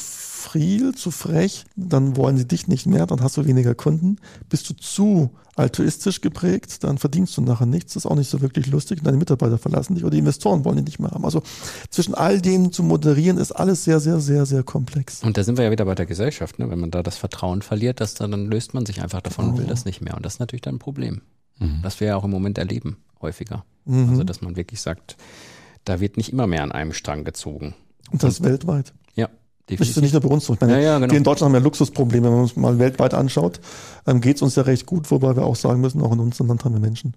viel, 0.52 0.94
zu 0.94 1.12
frech, 1.12 1.66
dann 1.76 2.16
wollen 2.18 2.38
sie 2.38 2.48
dich 2.48 2.68
nicht 2.68 2.86
mehr, 2.86 3.06
dann 3.06 3.22
hast 3.22 3.38
du 3.38 3.46
weniger 3.46 3.76
Kunden. 3.76 4.18
Bist 4.50 4.70
du 4.70 4.74
zu 4.74 5.32
altruistisch 5.56 6.22
geprägt, 6.22 6.84
dann 6.84 6.98
verdienst 6.98 7.38
du 7.38 7.42
nachher 7.42 7.66
nichts, 7.66 7.94
das 7.94 8.06
ist 8.06 8.12
auch 8.12 8.16
nicht 8.16 8.30
so 8.30 8.42
wirklich 8.42 8.68
lustig 8.68 9.02
deine 9.04 9.18
Mitarbeiter 9.18 9.58
verlassen 9.58 9.96
dich 9.96 10.04
oder 10.04 10.12
die 10.12 10.20
Investoren 10.20 10.66
wollen 10.66 10.78
dich 10.78 10.86
nicht 10.86 11.00
mehr 11.00 11.12
haben. 11.12 11.26
Also 11.26 11.44
zwischen 11.90 12.16
all 12.16 12.42
denen 12.42 12.72
zu 12.72 12.82
moderieren 12.84 13.38
ist 13.38 13.52
alles 13.52 13.84
sehr, 13.84 14.00
sehr, 14.00 14.20
sehr, 14.20 14.46
sehr 14.46 14.64
komplex. 14.64 15.24
Und 15.24 15.38
da 15.38 15.44
sind 15.44 15.58
wir 15.58 15.66
ja 15.66 15.72
wieder 15.72 15.86
bei 15.86 15.96
der 15.96 16.06
Gesellschaft, 16.06 16.60
ne? 16.60 16.70
wenn 16.70 16.80
man 16.80 16.92
da 16.92 17.04
das 17.04 17.18
Vertrauen 17.18 17.62
verliert, 17.62 18.02
dass 18.02 18.16
dann, 18.16 18.32
dann 18.32 18.48
löst 18.48 18.74
man 18.74 18.86
sich 18.86 19.02
einfach 19.02 19.22
davon 19.22 19.46
oh. 19.46 19.50
und 19.50 19.58
will 19.60 19.68
das 19.68 19.86
nicht 19.86 20.02
mehr. 20.02 20.16
Und 20.16 20.26
das 20.26 20.36
ist 20.36 20.40
natürlich 20.40 20.62
dann 20.62 20.76
ein 20.76 20.80
Problem. 20.80 21.22
Mhm. 21.60 21.82
Das 21.84 22.00
wir 22.00 22.08
ja 22.08 22.16
auch 22.16 22.24
im 22.24 22.32
Moment 22.32 22.58
erleben, 22.58 22.98
häufiger. 23.22 23.64
Mhm. 23.86 24.10
Also 24.10 24.24
dass 24.24 24.42
man 24.42 24.56
wirklich 24.56 24.82
sagt, 24.82 25.18
da 25.86 26.00
wird 26.00 26.18
nicht 26.18 26.32
immer 26.32 26.48
mehr 26.48 26.64
an 26.64 26.72
einem 26.72 26.94
Strang 26.94 27.24
gezogen. 27.24 27.76
Und 28.12 28.24
das 28.24 28.40
und, 28.40 28.46
weltweit. 28.46 28.94
Definitiv. 29.70 29.80
Das 29.80 29.98
ist 29.98 30.02
nicht 30.02 30.14
nur 30.14 30.22
bei 30.22 30.28
uns 30.28 30.46
so. 30.46 30.54
Ich 30.54 30.62
meine, 30.62 30.74
ja, 30.74 30.80
ja, 30.80 31.00
genau. 31.00 31.12
wir 31.12 31.18
in 31.18 31.24
Deutschland 31.24 31.54
haben 31.54 31.62
ja 31.62 31.64
Luxusprobleme, 31.64 32.26
wenn 32.26 32.34
man 32.34 32.42
uns 32.42 32.56
mal 32.58 32.80
weltweit 32.80 33.14
anschaut, 33.14 33.62
ähm, 34.06 34.20
geht 34.20 34.36
es 34.36 34.42
uns 34.42 34.56
ja 34.56 34.64
recht 34.64 34.86
gut, 34.86 35.10
wobei 35.10 35.36
wir 35.36 35.46
auch 35.46 35.56
sagen 35.56 35.80
müssen, 35.80 36.02
auch 36.02 36.12
in 36.12 36.20
unserem 36.20 36.48
Land 36.48 36.66
haben 36.66 36.74
wir 36.74 36.82
Menschen, 36.82 37.14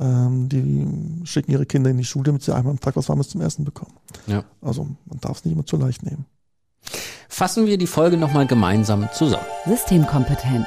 ähm, 0.00 0.48
die 0.48 1.26
schicken 1.26 1.52
ihre 1.52 1.66
Kinder 1.66 1.90
in 1.90 1.98
die 1.98 2.04
Schule, 2.04 2.24
damit 2.24 2.42
sie 2.42 2.54
einmal 2.54 2.72
am 2.72 2.80
Tag 2.80 2.96
was 2.96 3.08
Warmes 3.08 3.28
zum 3.28 3.40
Essen 3.40 3.64
bekommen. 3.64 3.92
Ja. 4.26 4.44
Also 4.60 4.84
man 5.06 5.20
darf 5.20 5.38
es 5.38 5.44
nicht 5.44 5.54
immer 5.54 5.66
zu 5.66 5.76
leicht 5.76 6.02
nehmen. 6.02 6.26
Fassen 7.28 7.66
wir 7.66 7.78
die 7.78 7.86
Folge 7.86 8.16
nochmal 8.16 8.48
gemeinsam 8.48 9.08
zusammen. 9.14 9.46
Systemkompetenz. 9.66 10.66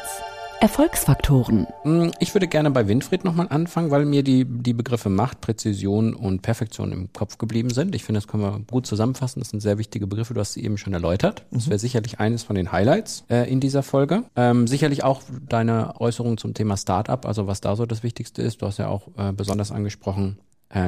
Erfolgsfaktoren. 0.63 1.67
Hm, 1.81 2.13
ich 2.19 2.33
würde 2.33 2.47
gerne 2.47 2.71
bei 2.71 2.87
Winfried 2.87 3.25
nochmal 3.25 3.47
anfangen, 3.49 3.91
weil 3.91 4.05
mir 4.05 4.23
die, 4.23 4.45
die 4.45 4.71
Begriffe 4.71 5.09
Macht, 5.09 5.41
Präzision 5.41 6.13
und 6.13 6.41
Perfektion 6.41 6.93
im 6.93 7.11
Kopf 7.11 7.37
geblieben 7.37 7.69
sind. 7.69 7.93
Ich 7.95 8.05
finde, 8.05 8.21
das 8.21 8.29
können 8.29 8.43
wir 8.43 8.61
gut 8.71 8.87
zusammenfassen. 8.87 9.41
Das 9.41 9.49
sind 9.49 9.59
sehr 9.59 9.77
wichtige 9.77 10.07
Begriffe. 10.07 10.33
Du 10.33 10.39
hast 10.39 10.53
sie 10.53 10.63
eben 10.63 10.77
schon 10.77 10.93
erläutert. 10.93 11.43
Das 11.51 11.67
wäre 11.67 11.79
sicherlich 11.79 12.21
eines 12.21 12.43
von 12.43 12.55
den 12.55 12.71
Highlights 12.71 13.25
äh, 13.29 13.51
in 13.51 13.59
dieser 13.59 13.83
Folge. 13.83 14.23
Ähm, 14.37 14.65
sicherlich 14.65 15.03
auch 15.03 15.21
deine 15.49 15.99
Äußerung 15.99 16.37
zum 16.37 16.53
Thema 16.53 16.77
Startup, 16.77 17.25
also 17.25 17.45
was 17.45 17.59
da 17.59 17.75
so 17.75 17.85
das 17.85 18.01
Wichtigste 18.01 18.41
ist. 18.41 18.61
Du 18.61 18.65
hast 18.65 18.79
ja 18.79 18.87
auch 18.87 19.09
äh, 19.17 19.33
besonders 19.33 19.69
angesprochen, 19.69 20.37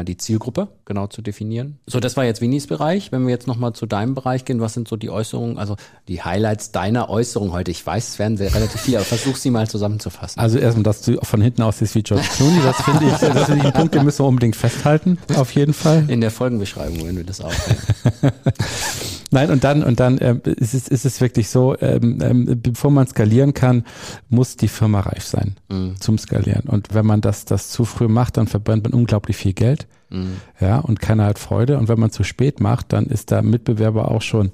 die 0.04 0.18
Zielgruppe 0.18 0.68
genau 0.86 1.08
zu 1.08 1.22
definieren. 1.22 1.78
So, 1.86 2.00
das 2.00 2.18
war 2.18 2.26
jetzt 2.26 2.42
Winnies 2.42 2.66
Bereich. 2.68 3.12
Wenn 3.12 3.24
wir 3.26 3.30
jetzt 3.30 3.46
nochmal 3.46 3.74
zu 3.74 3.86
deinem 3.86 4.16
Bereich 4.16 4.44
gehen, 4.44 4.60
was 4.60 4.74
sind 4.74 4.88
so 4.88 4.96
die 4.96 5.10
Äußerungen, 5.10 5.58
also 5.60 5.76
die 6.08 6.24
Highlights 6.24 6.72
deiner 6.72 7.10
Äußerung 7.10 7.52
heute? 7.52 7.70
Ich 7.72 7.86
weiß, 7.86 8.08
es 8.10 8.20
werden 8.20 8.38
sehr 8.38 8.54
relativ 8.54 8.82
viele, 8.82 8.98
aber 8.98 9.06
versuch 9.06 9.36
sie 9.36 9.52
mal 9.52 9.68
zusammenzufassen. 9.68 10.40
Also 10.40 10.58
erstmal, 10.58 10.84
dass 10.84 11.02
du 11.02 11.18
von 11.22 11.42
hinten 11.42 11.62
aussiehst 11.62 11.94
wie 11.96 12.04
George 12.04 12.26
Clooney, 12.36 12.62
das 12.64 12.82
finde 12.82 13.06
ich, 13.06 13.12
das 13.14 13.46
finde 13.46 13.60
ich 13.60 13.66
ein 13.66 13.74
Punkt, 13.74 13.94
den 13.96 14.04
müssen 14.04 14.20
wir 14.20 14.28
unbedingt 14.28 14.56
festhalten, 14.56 15.18
auf 15.36 15.52
jeden 15.52 15.74
Fall. 15.74 16.10
In 16.10 16.22
der 16.22 16.32
Folgenbeschreibung, 16.32 17.06
wenn 17.06 17.18
wir 17.18 17.24
das 17.24 17.42
auch. 17.42 17.54
Nein, 19.32 19.52
und 19.52 19.64
dann, 19.64 19.84
und 19.84 20.00
dann 20.00 20.18
ähm, 20.22 20.42
ist, 20.46 20.74
es, 20.74 20.88
ist 20.88 21.06
es 21.06 21.20
wirklich 21.20 21.50
so, 21.50 21.76
ähm, 21.80 22.20
ähm, 22.22 22.60
bevor 22.62 22.92
man 22.92 23.08
skalieren 23.08 23.54
kann, 23.54 23.84
muss 24.30 24.56
die 24.56 24.68
Firma 24.68 25.02
reif 25.02 25.26
sein 25.26 25.56
Mhm. 25.68 25.96
zum 26.00 26.18
Skalieren. 26.18 26.70
Und 26.70 26.94
wenn 26.94 27.06
man 27.06 27.22
das, 27.22 27.46
das 27.46 27.70
zu 27.70 27.86
früh 27.86 28.08
macht, 28.08 28.38
dann 28.38 28.48
verbrennt 28.48 28.84
man 28.84 28.94
unglaublich 28.94 29.36
viel 29.36 29.54
Geld. 29.54 29.75
Mhm. 30.10 30.38
Ja, 30.60 30.80
und 30.80 31.00
keiner 31.00 31.26
hat 31.26 31.40
Freude. 31.40 31.78
Und 31.78 31.88
wenn 31.88 32.00
man 32.00 32.12
zu 32.12 32.24
spät 32.24 32.60
macht, 32.60 32.94
dann 32.94 33.06
ist 33.06 33.32
der 33.32 33.42
Mitbewerber 33.42 34.12
auch 34.12 34.22
schon 34.22 34.52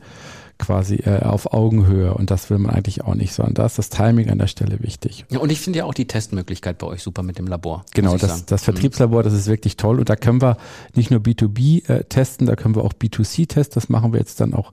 quasi 0.62 0.98
äh, 0.98 1.24
auf 1.24 1.54
Augenhöhe. 1.54 2.14
Und 2.14 2.32
das 2.32 2.50
will 2.50 2.60
man 2.60 2.74
eigentlich 2.74 3.04
auch 3.04 3.16
nicht, 3.16 3.34
sondern 3.34 3.56
da 3.56 3.66
ist 3.66 3.78
das 3.78 3.90
Timing 3.90 4.30
an 4.30 4.38
der 4.38 4.48
Stelle 4.48 4.80
wichtig. 4.82 5.26
Ja, 5.30 5.40
und 5.40 5.52
ich 5.52 5.60
finde 5.60 5.80
ja 5.80 5.86
auch 5.86 5.94
die 5.94 6.06
Testmöglichkeit 6.06 6.78
bei 6.78 6.88
euch 6.88 7.02
super 7.04 7.24
mit 7.24 7.38
dem 7.38 7.48
Labor. 7.48 7.84
Genau, 7.94 8.18
das, 8.18 8.30
sagen. 8.30 8.44
das 8.46 8.64
Vertriebslabor, 8.64 9.24
das 9.24 9.34
ist 9.34 9.48
wirklich 9.48 9.76
toll. 9.76 10.00
Und 10.00 10.10
da 10.10 10.16
können 10.16 10.42
wir 10.42 10.58
nicht 10.96 11.12
nur 11.12 11.20
B2B 11.20 11.90
äh, 11.90 12.04
testen, 12.06 12.48
da 12.48 12.56
können 12.56 12.76
wir 12.76 12.84
auch 12.84 12.94
B2C 12.94 13.48
testen. 13.48 13.74
Das 13.76 13.90
machen 13.90 14.14
wir 14.14 14.20
jetzt 14.20 14.40
dann 14.40 14.54
auch 14.54 14.72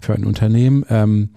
für 0.00 0.14
ein 0.14 0.24
Unternehmen, 0.24 0.84
ähm, 0.90 1.30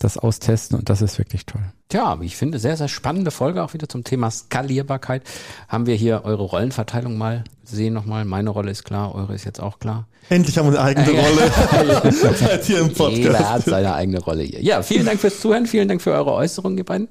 das 0.00 0.18
austesten. 0.18 0.78
Und 0.78 0.88
das 0.88 1.02
ist 1.02 1.18
wirklich 1.18 1.46
toll. 1.46 1.62
Tja, 1.88 2.18
ich 2.20 2.36
finde, 2.36 2.58
sehr, 2.58 2.76
sehr 2.76 2.88
spannende 2.88 3.30
Folge 3.30 3.62
auch 3.62 3.74
wieder 3.74 3.88
zum 3.88 4.04
Thema 4.04 4.30
Skalierbarkeit. 4.30 5.22
Haben 5.68 5.86
wir 5.86 5.94
hier 5.94 6.22
eure 6.24 6.42
Rollenverteilung 6.42 7.16
mal 7.16 7.44
gesehen 7.68 7.94
nochmal. 7.94 8.24
Meine 8.24 8.50
Rolle 8.50 8.70
ist 8.70 8.84
klar, 8.84 9.14
eure 9.14 9.34
ist 9.34 9.44
jetzt 9.44 9.60
auch 9.60 9.78
klar. 9.78 10.06
Endlich 10.28 10.58
haben 10.58 10.72
wir 10.72 10.80
eine 10.80 11.00
eigene 11.00 11.20
Rolle 11.20 12.12
Seit 12.12 12.64
hier 12.64 12.80
im 12.80 12.88
Jeder 12.88 13.38
hat 13.38 13.46
Podcast. 13.46 13.64
seine 13.66 13.94
eigene 13.94 14.20
Rolle 14.20 14.42
hier. 14.42 14.60
Ja, 14.62 14.82
vielen 14.82 15.06
Dank 15.06 15.20
fürs 15.20 15.40
Zuhören, 15.40 15.66
vielen 15.66 15.88
Dank 15.88 16.02
für 16.02 16.12
eure 16.12 16.32
Äußerungen, 16.32 16.76
ihr 16.78 16.84
beiden. 16.84 17.08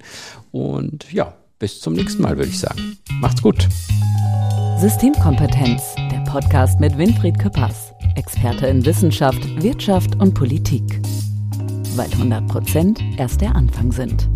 Und 0.52 1.12
ja, 1.12 1.34
bis 1.60 1.80
zum 1.80 1.93
nächsten 1.93 2.21
Mal, 2.21 2.38
würde 2.38 2.50
ich 2.50 2.60
sagen. 2.60 2.98
Macht's 3.21 3.41
gut. 3.41 3.67
Systemkompetenz. 4.80 5.82
Der 6.12 6.19
Podcast 6.30 6.80
mit 6.82 6.98
Winfried 6.98 7.39
Küppers. 7.39 7.93
Experte 8.17 8.67
in 8.67 8.86
Wissenschaft, 8.86 9.39
Wirtschaft 9.63 10.15
und 10.17 10.34
Politik. 10.34 10.84
Weil 11.95 12.12
100 12.12 12.47
Prozent 12.47 13.01
erst 13.17 13.39
der 13.39 13.55
Anfang 13.55 13.91
sind. 13.91 14.27